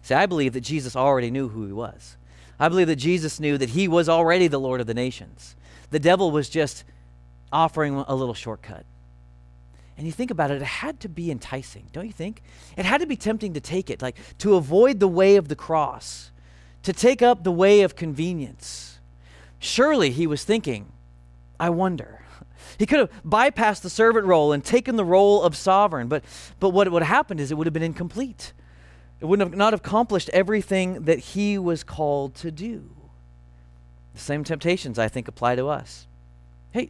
See, 0.02 0.14
I 0.14 0.26
believe 0.26 0.54
that 0.54 0.62
Jesus 0.62 0.96
already 0.96 1.32
knew 1.32 1.48
who 1.48 1.66
he 1.66 1.72
was. 1.72 2.18
I 2.60 2.68
believe 2.68 2.88
that 2.88 2.98
Jesus 2.98 3.40
knew 3.40 3.58
that 3.58 3.70
he 3.70 3.88
was 3.88 4.10
already 4.10 4.48
the 4.48 4.60
Lord 4.60 4.82
of 4.82 4.88
the 4.88 4.94
nations. 4.94 5.56
The 5.92 6.00
devil 6.00 6.32
was 6.32 6.50
just 6.50 6.84
offering 7.52 7.96
a 7.96 8.16
little 8.16 8.34
shortcut. 8.34 8.86
And 9.98 10.08
you 10.08 10.12
think 10.12 10.32
about 10.32 10.50
it, 10.50 10.62
it 10.62 10.66
had 10.66 11.00
to 11.02 11.10
be 11.10 11.30
enticing, 11.30 11.86
don't 11.92 12.08
you 12.08 12.14
think? 12.14 12.42
It 12.76 12.86
had 12.86 13.02
to 13.02 13.08
be 13.08 13.16
tempting 13.16 13.54
to 13.54 13.60
take 13.60 13.90
it, 13.90 14.02
like 14.02 14.16
to 14.40 14.56
avoid 14.56 15.00
the 15.00 15.08
way 15.08 15.36
of 15.36 15.48
the 15.48 15.56
cross, 15.56 16.32
to 16.84 16.94
take 16.94 17.22
up 17.22 17.44
the 17.44 17.52
way 17.52 17.82
of 17.82 17.96
convenience. 17.96 18.91
Surely 19.62 20.10
he 20.10 20.26
was 20.26 20.43
thinking, 20.43 20.91
I 21.60 21.69
wonder. 21.69 22.24
He 22.80 22.88
could 22.88 22.97
have 22.97 23.12
bypassed 23.24 23.82
the 23.82 23.91
servant 23.91 24.26
role 24.26 24.52
and 24.52 24.65
taken 24.65 24.95
the 24.95 25.06
role 25.06 25.43
of 25.43 25.56
sovereign, 25.56 26.08
but, 26.08 26.24
but 26.60 26.71
what 26.71 26.91
would 26.91 27.04
have 27.04 27.15
happened 27.15 27.39
is 27.39 27.52
it 27.52 27.58
would 27.58 27.67
have 27.67 27.74
been 27.74 27.84
incomplete. 27.84 28.54
It 29.19 29.26
would 29.26 29.39
have 29.39 29.56
not 29.56 29.76
accomplished 29.76 30.30
everything 30.30 31.04
that 31.04 31.19
he 31.19 31.60
was 31.60 31.84
called 31.84 32.34
to 32.36 32.50
do. 32.50 32.89
The 34.15 34.19
same 34.19 34.43
temptations, 34.43 34.97
I 34.97 35.08
think, 35.08 35.28
apply 35.28 35.58
to 35.58 35.67
us. 35.67 36.08
Hey, 36.71 36.89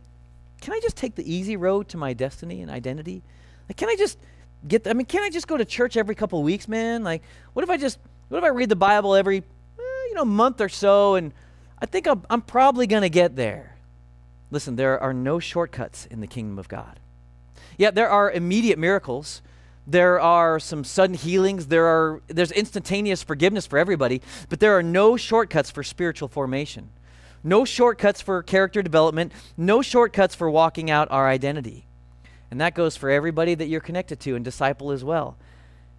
can 0.62 0.74
I 0.74 0.80
just 0.80 0.96
take 0.96 1.16
the 1.16 1.30
easy 1.30 1.58
road 1.58 1.90
to 1.90 1.98
my 1.98 2.14
destiny 2.14 2.62
and 2.62 2.72
identity? 2.72 3.22
Like, 3.68 3.76
can 3.76 3.90
I 3.90 3.98
just 3.98 4.18
get, 4.66 4.88
I 4.88 4.94
mean, 4.94 5.08
can 5.08 5.24
I 5.24 5.30
just 5.30 5.46
go 5.46 5.58
to 5.58 5.66
church 5.66 5.98
every 5.98 6.16
couple 6.16 6.42
weeks, 6.42 6.70
man? 6.70 7.04
Like, 7.04 7.22
what 7.52 7.64
if 7.64 7.70
I 7.70 7.76
just, 7.76 8.00
what 8.30 8.38
if 8.38 8.46
I 8.46 8.50
read 8.50 8.70
the 8.70 8.78
Bible 8.78 9.14
every, 9.14 9.40
eh, 9.40 10.06
you 10.08 10.14
know, 10.14 10.24
month 10.24 10.62
or 10.62 10.70
so 10.70 11.16
and 11.16 11.34
I 11.82 11.86
think 11.86 12.08
I'm, 12.08 12.24
I'm 12.30 12.42
probably 12.42 12.88
going 12.88 13.02
to 13.02 13.10
get 13.10 13.36
there. 13.36 13.76
Listen, 14.52 14.76
there 14.76 15.00
are 15.02 15.14
no 15.14 15.40
shortcuts 15.40 16.06
in 16.06 16.22
the 16.22 16.28
kingdom 16.28 16.60
of 16.60 16.68
God. 16.68 17.00
Yet 17.78 17.96
there 17.96 18.10
are 18.10 18.32
immediate 18.32 18.78
miracles 18.78 19.42
there 19.88 20.20
are 20.20 20.60
some 20.60 20.84
sudden 20.84 21.16
healings. 21.16 21.68
There 21.68 21.86
are, 21.86 22.22
there's 22.28 22.52
instantaneous 22.52 23.24
forgiveness 23.24 23.66
for 23.66 23.78
everybody, 23.80 24.22
but 24.50 24.60
there 24.60 24.78
are 24.78 24.84
no 24.84 25.18
shortcuts 25.18 25.72
for 25.72 25.84
spiritual 25.84 26.28
formation. 26.28 26.90
No 27.44 27.66
shortcuts 27.66 28.22
for 28.22 28.44
character 28.44 28.84
development. 28.84 29.32
No 29.58 29.82
shortcuts 29.82 30.36
for 30.36 30.50
walking 30.50 30.92
out 30.92 31.10
our 31.10 31.28
identity. 31.28 31.88
And 32.52 32.62
that 32.62 32.76
goes 32.76 32.96
for 32.96 33.10
everybody 33.10 33.56
that 33.56 33.68
you're 33.68 33.82
connected 33.82 34.20
to 34.22 34.36
and 34.36 34.46
disciple 34.46 34.92
as 34.92 35.04
well. 35.04 35.38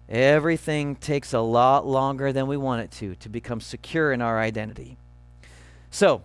Everything 0.07 0.95
takes 0.95 1.33
a 1.33 1.39
lot 1.39 1.85
longer 1.85 2.31
than 2.31 2.47
we 2.47 2.57
want 2.57 2.83
it 2.83 2.91
to 2.91 3.15
to 3.15 3.29
become 3.29 3.59
secure 3.59 4.13
in 4.13 4.21
our 4.21 4.39
identity. 4.39 4.97
So, 5.93 6.23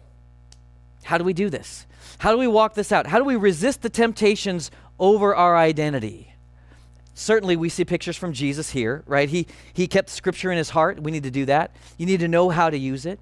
how 1.04 1.18
do 1.18 1.24
we 1.24 1.34
do 1.34 1.50
this? 1.50 1.86
How 2.16 2.32
do 2.32 2.38
we 2.38 2.46
walk 2.46 2.72
this 2.72 2.90
out? 2.90 3.06
How 3.06 3.18
do 3.18 3.24
we 3.24 3.36
resist 3.36 3.82
the 3.82 3.90
temptations 3.90 4.70
over 4.98 5.36
our 5.36 5.58
identity? 5.58 6.32
Certainly, 7.12 7.56
we 7.56 7.68
see 7.68 7.84
pictures 7.84 8.16
from 8.16 8.32
Jesus 8.32 8.70
here, 8.70 9.02
right? 9.06 9.28
He, 9.28 9.46
he 9.74 9.86
kept 9.86 10.08
scripture 10.08 10.50
in 10.50 10.56
his 10.56 10.70
heart. 10.70 11.02
We 11.02 11.10
need 11.10 11.24
to 11.24 11.30
do 11.30 11.44
that. 11.44 11.72
You 11.98 12.06
need 12.06 12.20
to 12.20 12.28
know 12.28 12.48
how 12.48 12.70
to 12.70 12.78
use 12.78 13.04
it. 13.04 13.20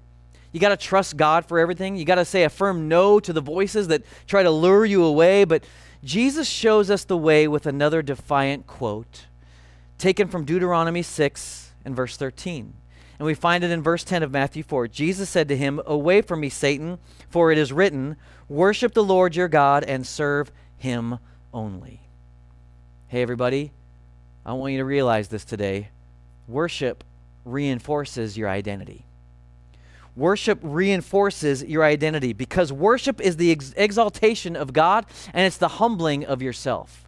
You 0.53 0.61
got 0.61 0.69
to 0.69 0.77
trust 0.77 1.17
God 1.17 1.45
for 1.45 1.59
everything. 1.59 1.97
You 1.97 2.05
got 2.05 2.15
to 2.15 2.23
say 2.23 2.45
a 2.45 2.49
firm 2.49 2.87
no 2.87 3.19
to 3.19 3.33
the 3.33 3.41
voices 3.41 3.89
that 3.89 4.03
try 4.25 4.41
to 4.41 4.49
lure 4.49 4.85
you 4.85 5.03
away. 5.03 5.43
But 5.43 5.65
Jesus 6.01 6.47
shows 6.47 6.89
us 6.89 7.03
the 7.03 7.17
way 7.17 7.49
with 7.49 7.65
another 7.65 8.01
defiant 8.01 8.67
quote 8.67 9.25
taken 9.97 10.29
from 10.29 10.45
Deuteronomy 10.45 11.01
6 11.01 11.73
and 11.83 11.93
verse 11.93 12.15
13. 12.15 12.73
And 13.19 13.25
we 13.25 13.33
find 13.33 13.63
it 13.63 13.71
in 13.71 13.81
verse 13.81 14.03
10 14.03 14.21
of 14.23 14.31
Matthew 14.31 14.63
4. 14.63 14.87
Jesus 14.87 15.29
said 15.29 15.47
to 15.47 15.57
him, 15.57 15.81
Away 15.85 16.21
from 16.21 16.39
me, 16.39 16.49
Satan, 16.49 16.99
for 17.29 17.51
it 17.51 17.57
is 17.57 17.73
written, 17.73 18.15
Worship 18.47 18.93
the 18.93 19.03
Lord 19.03 19.35
your 19.35 19.47
God 19.47 19.83
and 19.83 20.05
serve 20.05 20.51
him 20.77 21.17
only. 21.53 22.01
Hey, 23.07 23.21
everybody, 23.21 23.71
I 24.45 24.53
want 24.53 24.73
you 24.73 24.79
to 24.79 24.85
realize 24.85 25.29
this 25.29 25.45
today. 25.45 25.89
Worship 26.47 27.03
reinforces 27.43 28.37
your 28.37 28.49
identity. 28.49 29.05
Worship 30.15 30.59
reinforces 30.61 31.63
your 31.63 31.83
identity 31.83 32.33
because 32.33 32.71
worship 32.71 33.21
is 33.21 33.37
the 33.37 33.51
ex- 33.51 33.73
exaltation 33.77 34.55
of 34.55 34.73
God 34.73 35.05
and 35.33 35.45
it's 35.45 35.57
the 35.57 35.67
humbling 35.67 36.25
of 36.25 36.41
yourself. 36.41 37.06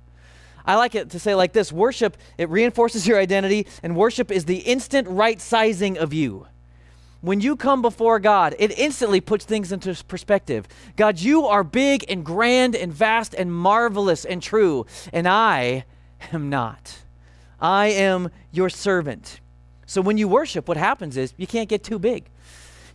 I 0.69 0.75
like 0.75 0.93
it 0.93 1.09
to 1.09 1.19
say 1.19 1.33
like 1.33 1.51
this 1.51 1.71
worship, 1.71 2.15
it 2.37 2.47
reinforces 2.47 3.07
your 3.07 3.17
identity, 3.17 3.65
and 3.81 3.95
worship 3.95 4.29
is 4.29 4.45
the 4.45 4.57
instant 4.57 5.07
right 5.07 5.41
sizing 5.41 5.97
of 5.97 6.13
you. 6.13 6.45
When 7.21 7.41
you 7.41 7.55
come 7.55 7.81
before 7.81 8.19
God, 8.19 8.55
it 8.59 8.77
instantly 8.77 9.19
puts 9.19 9.45
things 9.45 9.71
into 9.71 9.95
perspective. 10.03 10.67
God, 10.95 11.19
you 11.19 11.47
are 11.47 11.63
big 11.63 12.05
and 12.07 12.23
grand 12.23 12.75
and 12.75 12.93
vast 12.93 13.33
and 13.33 13.51
marvelous 13.51 14.25
and 14.25 14.43
true, 14.43 14.85
and 15.11 15.27
I 15.27 15.85
am 16.31 16.51
not. 16.51 16.99
I 17.59 17.87
am 17.87 18.29
your 18.51 18.69
servant. 18.69 19.39
So 19.87 20.01
when 20.01 20.19
you 20.19 20.27
worship, 20.27 20.67
what 20.67 20.77
happens 20.77 21.17
is 21.17 21.33
you 21.35 21.47
can't 21.47 21.67
get 21.67 21.83
too 21.83 21.97
big. 21.97 22.29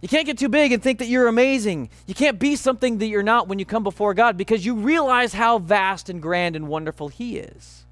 You 0.04 0.08
can't 0.08 0.26
get 0.26 0.36
too 0.36 0.50
big 0.50 0.70
and 0.70 0.82
think 0.82 0.98
that 0.98 1.08
you're 1.08 1.28
amazing. 1.28 1.88
You 2.06 2.14
can't 2.14 2.38
be 2.38 2.56
something 2.56 2.98
that 2.98 3.06
you're 3.06 3.22
not 3.22 3.48
when 3.48 3.58
you 3.58 3.64
come 3.64 3.82
before 3.82 4.12
God 4.12 4.36
because 4.36 4.66
you 4.66 4.74
realize 4.74 5.32
how 5.32 5.58
vast 5.58 6.10
and 6.10 6.20
grand 6.20 6.56
and 6.56 6.68
wonderful 6.68 7.08
He 7.08 7.38
is. 7.38 7.86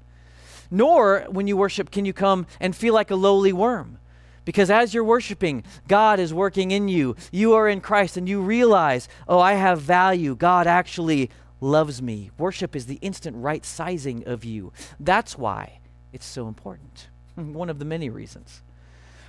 Nor, 0.69 1.25
when 1.31 1.47
you 1.47 1.57
worship, 1.57 1.89
can 1.89 2.05
you 2.05 2.13
come 2.13 2.45
and 2.59 2.75
feel 2.75 2.93
like 2.93 3.09
a 3.09 3.15
lowly 3.15 3.51
worm. 3.51 3.97
Because 4.45 4.69
as 4.69 4.93
you're 4.93 5.03
worshiping, 5.03 5.63
God 5.87 6.19
is 6.19 6.31
working 6.31 6.69
in 6.69 6.87
you. 6.87 7.15
You 7.31 7.55
are 7.55 7.67
in 7.67 7.81
Christ 7.81 8.15
and 8.15 8.29
you 8.29 8.41
realize, 8.41 9.09
oh, 9.27 9.39
I 9.39 9.53
have 9.53 9.81
value. 9.81 10.35
God 10.35 10.67
actually 10.67 11.31
loves 11.61 11.99
me. 11.99 12.29
Worship 12.37 12.75
is 12.75 12.85
the 12.85 12.99
instant 13.01 13.37
right 13.37 13.65
sizing 13.65 14.23
of 14.27 14.45
you. 14.45 14.71
That's 14.99 15.35
why 15.35 15.79
it's 16.11 16.27
so 16.27 16.47
important. 16.47 17.07
One 17.35 17.71
of 17.71 17.79
the 17.79 17.85
many 17.85 18.11
reasons. 18.11 18.61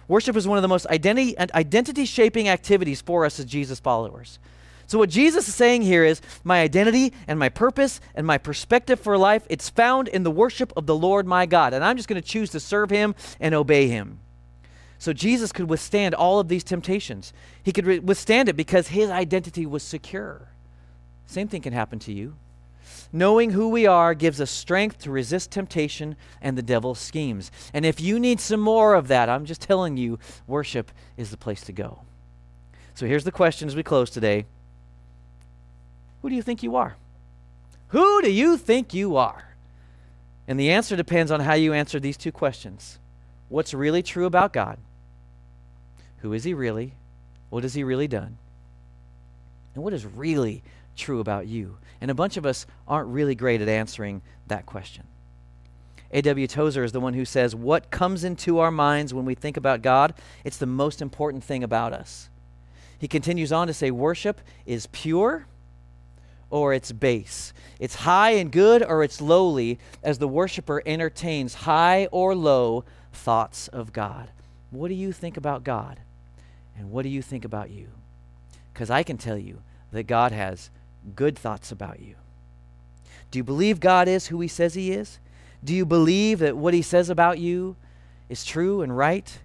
Worship 0.08 0.36
is 0.36 0.46
one 0.46 0.58
of 0.58 0.62
the 0.62 0.68
most 0.68 0.86
identity 0.86 1.36
and 1.36 1.50
identity 1.52 2.04
shaping 2.04 2.48
activities 2.48 3.00
for 3.00 3.24
us 3.24 3.38
as 3.38 3.46
Jesus 3.46 3.80
followers. 3.80 4.38
So 4.86 4.98
what 4.98 5.08
Jesus 5.08 5.48
is 5.48 5.54
saying 5.54 5.82
here 5.82 6.04
is 6.04 6.20
my 6.42 6.60
identity 6.60 7.12
and 7.26 7.38
my 7.38 7.48
purpose 7.48 8.00
and 8.14 8.26
my 8.26 8.36
perspective 8.36 9.00
for 9.00 9.16
life 9.16 9.46
it's 9.48 9.70
found 9.70 10.08
in 10.08 10.24
the 10.24 10.30
worship 10.30 10.72
of 10.76 10.86
the 10.86 10.94
Lord 10.94 11.26
my 11.26 11.46
God 11.46 11.72
and 11.72 11.82
I'm 11.82 11.96
just 11.96 12.08
going 12.08 12.20
to 12.20 12.28
choose 12.28 12.50
to 12.50 12.60
serve 12.60 12.90
him 12.90 13.14
and 13.40 13.54
obey 13.54 13.88
him. 13.88 14.20
So 14.98 15.12
Jesus 15.12 15.52
could 15.52 15.68
withstand 15.68 16.14
all 16.14 16.38
of 16.38 16.48
these 16.48 16.64
temptations. 16.64 17.32
He 17.62 17.72
could 17.72 17.86
re- 17.86 17.98
withstand 17.98 18.48
it 18.48 18.56
because 18.56 18.88
his 18.88 19.10
identity 19.10 19.66
was 19.66 19.82
secure. 19.82 20.48
Same 21.26 21.48
thing 21.48 21.62
can 21.62 21.72
happen 21.72 21.98
to 22.00 22.12
you. 22.12 22.36
Knowing 23.14 23.50
who 23.50 23.68
we 23.68 23.86
are 23.86 24.12
gives 24.12 24.40
us 24.40 24.50
strength 24.50 24.98
to 24.98 25.08
resist 25.08 25.52
temptation 25.52 26.16
and 26.42 26.58
the 26.58 26.62
devil's 26.62 26.98
schemes. 26.98 27.52
And 27.72 27.86
if 27.86 28.00
you 28.00 28.18
need 28.18 28.40
some 28.40 28.58
more 28.58 28.94
of 28.94 29.06
that, 29.06 29.28
I'm 29.28 29.44
just 29.44 29.60
telling 29.60 29.96
you, 29.96 30.18
worship 30.48 30.90
is 31.16 31.30
the 31.30 31.36
place 31.36 31.60
to 31.66 31.72
go. 31.72 32.00
So 32.92 33.06
here's 33.06 33.22
the 33.22 33.30
question 33.30 33.68
as 33.68 33.76
we 33.76 33.84
close 33.84 34.10
today 34.10 34.46
Who 36.22 36.28
do 36.28 36.34
you 36.34 36.42
think 36.42 36.64
you 36.64 36.74
are? 36.74 36.96
Who 37.88 38.20
do 38.20 38.32
you 38.32 38.56
think 38.56 38.92
you 38.92 39.14
are? 39.14 39.54
And 40.48 40.58
the 40.58 40.72
answer 40.72 40.96
depends 40.96 41.30
on 41.30 41.38
how 41.38 41.54
you 41.54 41.72
answer 41.72 42.00
these 42.00 42.16
two 42.16 42.32
questions 42.32 42.98
What's 43.48 43.72
really 43.72 44.02
true 44.02 44.26
about 44.26 44.52
God? 44.52 44.76
Who 46.18 46.32
is 46.32 46.42
He 46.42 46.52
really? 46.52 46.94
What 47.48 47.62
has 47.62 47.74
He 47.74 47.84
really 47.84 48.08
done? 48.08 48.38
And 49.76 49.84
what 49.84 49.92
is 49.92 50.04
really 50.04 50.64
true 50.94 51.20
about 51.20 51.46
you? 51.46 51.78
And 52.00 52.10
a 52.10 52.14
bunch 52.14 52.36
of 52.36 52.46
us 52.46 52.66
aren't 52.86 53.08
really 53.08 53.34
great 53.34 53.60
at 53.60 53.68
answering 53.68 54.22
that 54.46 54.66
question. 54.66 55.04
A.W. 56.10 56.46
Tozer 56.46 56.84
is 56.84 56.92
the 56.92 57.00
one 57.00 57.14
who 57.14 57.24
says, 57.24 57.54
What 57.54 57.90
comes 57.90 58.24
into 58.24 58.58
our 58.60 58.70
minds 58.70 59.12
when 59.12 59.24
we 59.24 59.34
think 59.34 59.56
about 59.56 59.82
God, 59.82 60.14
it's 60.44 60.58
the 60.58 60.66
most 60.66 61.02
important 61.02 61.42
thing 61.42 61.64
about 61.64 61.92
us. 61.92 62.28
He 62.98 63.08
continues 63.08 63.52
on 63.52 63.66
to 63.66 63.74
say, 63.74 63.90
Worship 63.90 64.40
is 64.64 64.86
pure 64.86 65.46
or 66.50 66.72
it's 66.72 66.92
base. 66.92 67.52
It's 67.80 67.96
high 67.96 68.30
and 68.30 68.52
good 68.52 68.82
or 68.82 69.02
it's 69.02 69.20
lowly 69.20 69.80
as 70.04 70.18
the 70.18 70.28
worshiper 70.28 70.82
entertains 70.86 71.54
high 71.54 72.06
or 72.12 72.34
low 72.34 72.84
thoughts 73.12 73.66
of 73.68 73.92
God. 73.92 74.30
What 74.70 74.88
do 74.88 74.94
you 74.94 75.10
think 75.10 75.36
about 75.36 75.64
God? 75.64 75.98
And 76.78 76.92
what 76.92 77.02
do 77.02 77.08
you 77.08 77.22
think 77.22 77.44
about 77.44 77.70
you? 77.70 77.88
Because 78.72 78.88
I 78.88 79.02
can 79.02 79.18
tell 79.18 79.38
you 79.38 79.62
that 79.90 80.04
God 80.04 80.30
has 80.32 80.70
good 81.14 81.38
thoughts 81.38 81.70
about 81.70 82.00
you? 82.00 82.14
Do 83.30 83.38
you 83.38 83.44
believe 83.44 83.80
God 83.80 84.08
is 84.08 84.28
who 84.28 84.40
He 84.40 84.48
says 84.48 84.74
He 84.74 84.92
is? 84.92 85.18
Do 85.62 85.74
you 85.74 85.84
believe 85.84 86.38
that 86.40 86.56
what 86.56 86.74
He 86.74 86.82
says 86.82 87.10
about 87.10 87.38
you 87.38 87.76
is 88.28 88.44
true 88.44 88.82
and 88.82 88.96
right? 88.96 89.38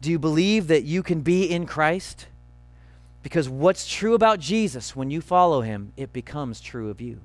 Do 0.00 0.10
you 0.10 0.18
believe 0.18 0.66
that 0.68 0.84
you 0.84 1.02
can 1.02 1.20
be 1.20 1.50
in 1.50 1.66
Christ? 1.66 2.26
Because 3.22 3.48
what's 3.48 3.88
true 3.88 4.14
about 4.14 4.40
Jesus, 4.40 4.96
when 4.96 5.10
you 5.10 5.20
follow 5.20 5.60
Him, 5.60 5.92
it 5.96 6.12
becomes 6.12 6.60
true 6.60 6.90
of 6.90 7.00
you. 7.00 7.20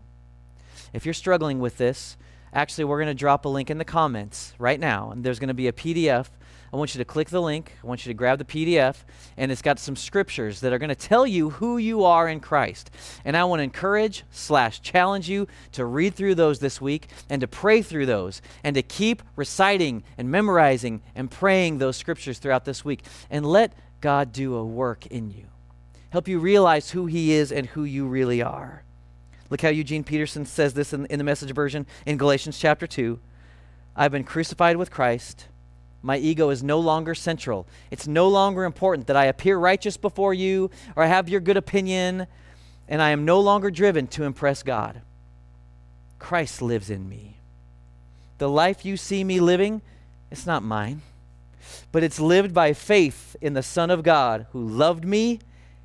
If 0.93 1.05
you're 1.05 1.13
struggling 1.13 1.59
with 1.59 1.77
this, 1.77 2.17
actually, 2.53 2.85
we're 2.85 2.99
going 2.99 3.07
to 3.07 3.13
drop 3.13 3.45
a 3.45 3.49
link 3.49 3.69
in 3.69 3.77
the 3.77 3.85
comments 3.85 4.53
right 4.57 4.79
now, 4.79 5.11
and 5.11 5.23
there's 5.23 5.39
going 5.39 5.47
to 5.49 5.53
be 5.53 5.67
a 5.67 5.73
PDF 5.73 6.27
I 6.71 6.75
want 6.75 6.93
you 6.93 6.99
to 6.99 7.05
click 7.05 7.29
the 7.29 7.41
link. 7.41 7.71
I 7.81 7.87
want 7.87 8.05
you 8.05 8.09
to 8.09 8.13
grab 8.13 8.39
the 8.39 8.45
PDF, 8.45 8.97
and 9.37 9.51
it's 9.51 9.61
got 9.61 9.79
some 9.79 9.95
scriptures 9.95 10.59
that 10.59 10.73
are 10.73 10.77
going 10.77 10.89
to 10.89 10.95
tell 10.95 11.25
you 11.25 11.51
who 11.51 11.77
you 11.77 12.03
are 12.03 12.27
in 12.27 12.41
Christ. 12.41 12.91
And 13.23 13.37
I 13.37 13.45
want 13.45 13.59
to 13.59 13.63
encourage 13.63 14.23
slash 14.31 14.81
challenge 14.81 15.29
you 15.29 15.47
to 15.73 15.85
read 15.85 16.15
through 16.15 16.35
those 16.35 16.59
this 16.59 16.81
week 16.81 17.07
and 17.29 17.39
to 17.39 17.47
pray 17.47 17.81
through 17.81 18.05
those 18.05 18.41
and 18.63 18.75
to 18.75 18.81
keep 18.81 19.23
reciting 19.35 20.03
and 20.17 20.29
memorizing 20.29 21.01
and 21.15 21.31
praying 21.31 21.77
those 21.77 21.95
scriptures 21.95 22.39
throughout 22.39 22.65
this 22.65 22.83
week. 22.83 23.03
And 23.29 23.45
let 23.45 23.73
God 24.01 24.33
do 24.33 24.55
a 24.55 24.65
work 24.65 25.05
in 25.05 25.31
you. 25.31 25.45
Help 26.09 26.27
you 26.27 26.39
realize 26.39 26.91
who 26.91 27.05
He 27.05 27.31
is 27.31 27.51
and 27.51 27.67
who 27.67 27.85
you 27.85 28.07
really 28.07 28.41
are. 28.41 28.83
Look 29.49 29.61
how 29.61 29.69
Eugene 29.69 30.03
Peterson 30.03 30.45
says 30.45 30.73
this 30.73 30.91
in, 30.91 31.05
in 31.05 31.17
the 31.17 31.23
message 31.23 31.51
version 31.51 31.85
in 32.05 32.17
Galatians 32.17 32.59
chapter 32.59 32.85
2. 32.85 33.19
I've 33.95 34.11
been 34.11 34.25
crucified 34.25 34.75
with 34.75 34.91
Christ. 34.91 35.47
My 36.01 36.17
ego 36.17 36.49
is 36.49 36.63
no 36.63 36.79
longer 36.79 37.15
central. 37.15 37.67
It's 37.91 38.07
no 38.07 38.27
longer 38.27 38.63
important 38.63 39.07
that 39.07 39.15
I 39.15 39.25
appear 39.25 39.57
righteous 39.57 39.97
before 39.97 40.33
you 40.33 40.69
or 40.95 41.03
I 41.03 41.07
have 41.07 41.29
your 41.29 41.41
good 41.41 41.57
opinion, 41.57 42.27
and 42.87 43.01
I 43.01 43.09
am 43.09 43.25
no 43.25 43.39
longer 43.39 43.71
driven 43.71 44.07
to 44.07 44.23
impress 44.23 44.63
God. 44.63 45.01
Christ 46.19 46.61
lives 46.61 46.89
in 46.89 47.09
me. 47.09 47.37
The 48.37 48.49
life 48.49 48.85
you 48.85 48.97
see 48.97 49.23
me 49.23 49.39
living, 49.39 49.81
it's 50.29 50.45
not 50.45 50.63
mine, 50.63 51.01
but 51.91 52.03
it's 52.03 52.19
lived 52.19 52.53
by 52.53 52.73
faith 52.73 53.35
in 53.41 53.53
the 53.53 53.63
Son 53.63 53.89
of 53.89 54.03
God 54.03 54.45
who 54.51 54.63
loved 54.63 55.03
me 55.03 55.39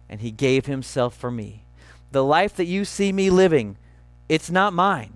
and 0.09 0.21
he 0.21 0.31
gave 0.31 0.67
himself 0.67 1.17
for 1.17 1.31
me. 1.31 1.65
The 2.11 2.25
life 2.25 2.57
that 2.57 2.67
you 2.67 2.85
see 2.85 3.13
me 3.13 3.31
living, 3.31 3.79
it's 4.29 4.51
not 4.51 4.75
mine, 4.75 5.13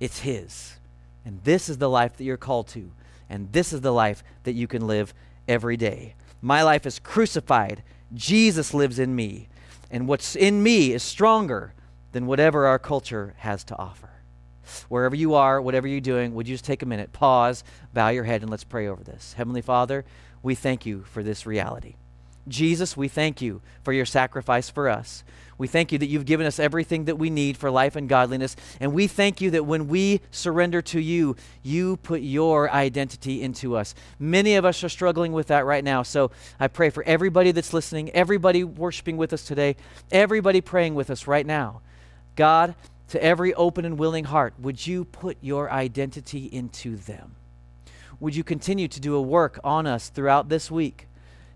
it's 0.00 0.20
his. 0.20 0.76
And 1.24 1.42
this 1.44 1.68
is 1.68 1.78
the 1.78 1.90
life 1.90 2.16
that 2.16 2.24
you're 2.24 2.38
called 2.38 2.68
to 2.68 2.90
and 3.28 3.52
this 3.52 3.72
is 3.72 3.80
the 3.80 3.92
life 3.92 4.22
that 4.44 4.52
you 4.52 4.66
can 4.66 4.86
live 4.86 5.14
every 5.48 5.76
day. 5.76 6.14
My 6.40 6.62
life 6.62 6.86
is 6.86 6.98
crucified. 6.98 7.82
Jesus 8.14 8.74
lives 8.74 8.98
in 8.98 9.14
me. 9.14 9.48
And 9.90 10.08
what's 10.08 10.36
in 10.36 10.62
me 10.62 10.92
is 10.92 11.02
stronger 11.02 11.74
than 12.12 12.26
whatever 12.26 12.66
our 12.66 12.78
culture 12.78 13.34
has 13.38 13.64
to 13.64 13.78
offer. 13.78 14.10
Wherever 14.88 15.14
you 15.14 15.34
are, 15.34 15.60
whatever 15.60 15.86
you're 15.86 16.00
doing, 16.00 16.34
would 16.34 16.48
you 16.48 16.54
just 16.54 16.64
take 16.64 16.82
a 16.82 16.86
minute, 16.86 17.12
pause, 17.12 17.62
bow 17.92 18.08
your 18.08 18.24
head, 18.24 18.42
and 18.42 18.50
let's 18.50 18.64
pray 18.64 18.88
over 18.88 19.02
this. 19.02 19.34
Heavenly 19.34 19.62
Father, 19.62 20.04
we 20.42 20.54
thank 20.54 20.84
you 20.84 21.04
for 21.04 21.22
this 21.22 21.46
reality. 21.46 21.94
Jesus, 22.48 22.96
we 22.96 23.08
thank 23.08 23.42
you 23.42 23.60
for 23.82 23.92
your 23.92 24.06
sacrifice 24.06 24.70
for 24.70 24.88
us. 24.88 25.24
We 25.58 25.66
thank 25.66 25.90
you 25.90 25.98
that 25.98 26.06
you've 26.06 26.26
given 26.26 26.46
us 26.46 26.58
everything 26.58 27.06
that 27.06 27.18
we 27.18 27.30
need 27.30 27.56
for 27.56 27.70
life 27.70 27.96
and 27.96 28.08
godliness. 28.08 28.56
And 28.78 28.92
we 28.92 29.06
thank 29.06 29.40
you 29.40 29.50
that 29.52 29.64
when 29.64 29.88
we 29.88 30.20
surrender 30.30 30.82
to 30.82 31.00
you, 31.00 31.34
you 31.62 31.96
put 31.96 32.20
your 32.20 32.70
identity 32.70 33.42
into 33.42 33.76
us. 33.76 33.94
Many 34.18 34.56
of 34.56 34.64
us 34.64 34.84
are 34.84 34.88
struggling 34.88 35.32
with 35.32 35.46
that 35.46 35.64
right 35.64 35.82
now. 35.82 36.02
So 36.02 36.30
I 36.60 36.68
pray 36.68 36.90
for 36.90 37.02
everybody 37.04 37.52
that's 37.52 37.72
listening, 37.72 38.10
everybody 38.10 38.64
worshiping 38.64 39.16
with 39.16 39.32
us 39.32 39.44
today, 39.44 39.76
everybody 40.12 40.60
praying 40.60 40.94
with 40.94 41.10
us 41.10 41.26
right 41.26 41.46
now. 41.46 41.80
God, 42.36 42.74
to 43.08 43.22
every 43.22 43.54
open 43.54 43.84
and 43.84 43.98
willing 43.98 44.24
heart, 44.24 44.54
would 44.58 44.86
you 44.86 45.04
put 45.04 45.38
your 45.40 45.70
identity 45.70 46.46
into 46.46 46.96
them? 46.96 47.36
Would 48.20 48.36
you 48.36 48.44
continue 48.44 48.88
to 48.88 49.00
do 49.00 49.14
a 49.14 49.22
work 49.22 49.58
on 49.64 49.86
us 49.86 50.08
throughout 50.08 50.48
this 50.48 50.70
week? 50.70 51.06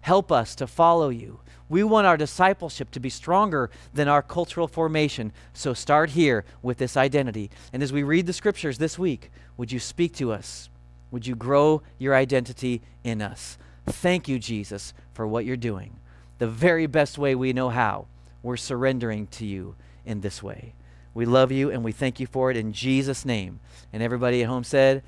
Help 0.00 0.32
us 0.32 0.54
to 0.56 0.66
follow 0.66 1.08
you. 1.08 1.40
We 1.68 1.84
want 1.84 2.06
our 2.06 2.16
discipleship 2.16 2.90
to 2.90 3.00
be 3.00 3.10
stronger 3.10 3.70
than 3.94 4.08
our 4.08 4.22
cultural 4.22 4.66
formation. 4.66 5.32
So 5.52 5.72
start 5.72 6.10
here 6.10 6.44
with 6.62 6.78
this 6.78 6.96
identity. 6.96 7.50
And 7.72 7.82
as 7.82 7.92
we 7.92 8.02
read 8.02 8.26
the 8.26 8.32
scriptures 8.32 8.78
this 8.78 8.98
week, 8.98 9.30
would 9.56 9.70
you 9.70 9.78
speak 9.78 10.14
to 10.16 10.32
us? 10.32 10.68
Would 11.12 11.26
you 11.26 11.36
grow 11.36 11.82
your 11.98 12.14
identity 12.14 12.82
in 13.04 13.22
us? 13.22 13.56
Thank 13.86 14.28
you, 14.28 14.38
Jesus, 14.38 14.92
for 15.14 15.26
what 15.26 15.44
you're 15.44 15.56
doing. 15.56 15.96
The 16.38 16.48
very 16.48 16.86
best 16.86 17.18
way 17.18 17.34
we 17.34 17.52
know 17.52 17.68
how, 17.68 18.06
we're 18.42 18.56
surrendering 18.56 19.26
to 19.28 19.46
you 19.46 19.76
in 20.04 20.22
this 20.22 20.42
way. 20.42 20.74
We 21.14 21.26
love 21.26 21.52
you 21.52 21.70
and 21.70 21.84
we 21.84 21.92
thank 21.92 22.18
you 22.18 22.26
for 22.26 22.50
it 22.50 22.56
in 22.56 22.72
Jesus' 22.72 23.24
name. 23.24 23.60
And 23.92 24.02
everybody 24.02 24.42
at 24.42 24.48
home 24.48 24.64
said, 24.64 25.02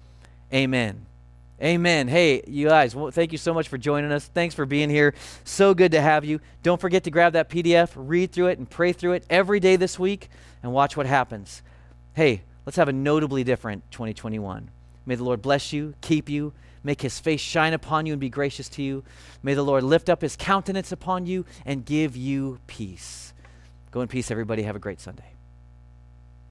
Amen. 0.52 1.06
Amen. 1.62 2.08
Hey, 2.08 2.42
you 2.48 2.66
guys, 2.68 2.92
well, 2.96 3.12
thank 3.12 3.30
you 3.30 3.38
so 3.38 3.54
much 3.54 3.68
for 3.68 3.78
joining 3.78 4.10
us. 4.10 4.26
Thanks 4.26 4.52
for 4.52 4.66
being 4.66 4.90
here. 4.90 5.14
So 5.44 5.74
good 5.74 5.92
to 5.92 6.00
have 6.00 6.24
you. 6.24 6.40
Don't 6.64 6.80
forget 6.80 7.04
to 7.04 7.10
grab 7.12 7.34
that 7.34 7.48
PDF, 7.48 7.92
read 7.94 8.32
through 8.32 8.48
it, 8.48 8.58
and 8.58 8.68
pray 8.68 8.92
through 8.92 9.12
it 9.12 9.24
every 9.30 9.60
day 9.60 9.76
this 9.76 9.96
week 9.96 10.28
and 10.64 10.72
watch 10.72 10.96
what 10.96 11.06
happens. 11.06 11.62
Hey, 12.14 12.42
let's 12.66 12.76
have 12.76 12.88
a 12.88 12.92
notably 12.92 13.44
different 13.44 13.88
2021. 13.92 14.70
May 15.06 15.14
the 15.14 15.22
Lord 15.22 15.40
bless 15.40 15.72
you, 15.72 15.94
keep 16.00 16.28
you, 16.28 16.52
make 16.82 17.00
his 17.00 17.20
face 17.20 17.40
shine 17.40 17.74
upon 17.74 18.06
you 18.06 18.12
and 18.12 18.20
be 18.20 18.28
gracious 18.28 18.68
to 18.70 18.82
you. 18.82 19.04
May 19.44 19.54
the 19.54 19.62
Lord 19.62 19.84
lift 19.84 20.08
up 20.08 20.20
his 20.20 20.34
countenance 20.34 20.90
upon 20.90 21.26
you 21.26 21.44
and 21.64 21.84
give 21.84 22.16
you 22.16 22.58
peace. 22.66 23.34
Go 23.92 24.00
in 24.00 24.08
peace, 24.08 24.32
everybody. 24.32 24.62
Have 24.62 24.74
a 24.74 24.80
great 24.80 25.00
Sunday. 25.00 25.31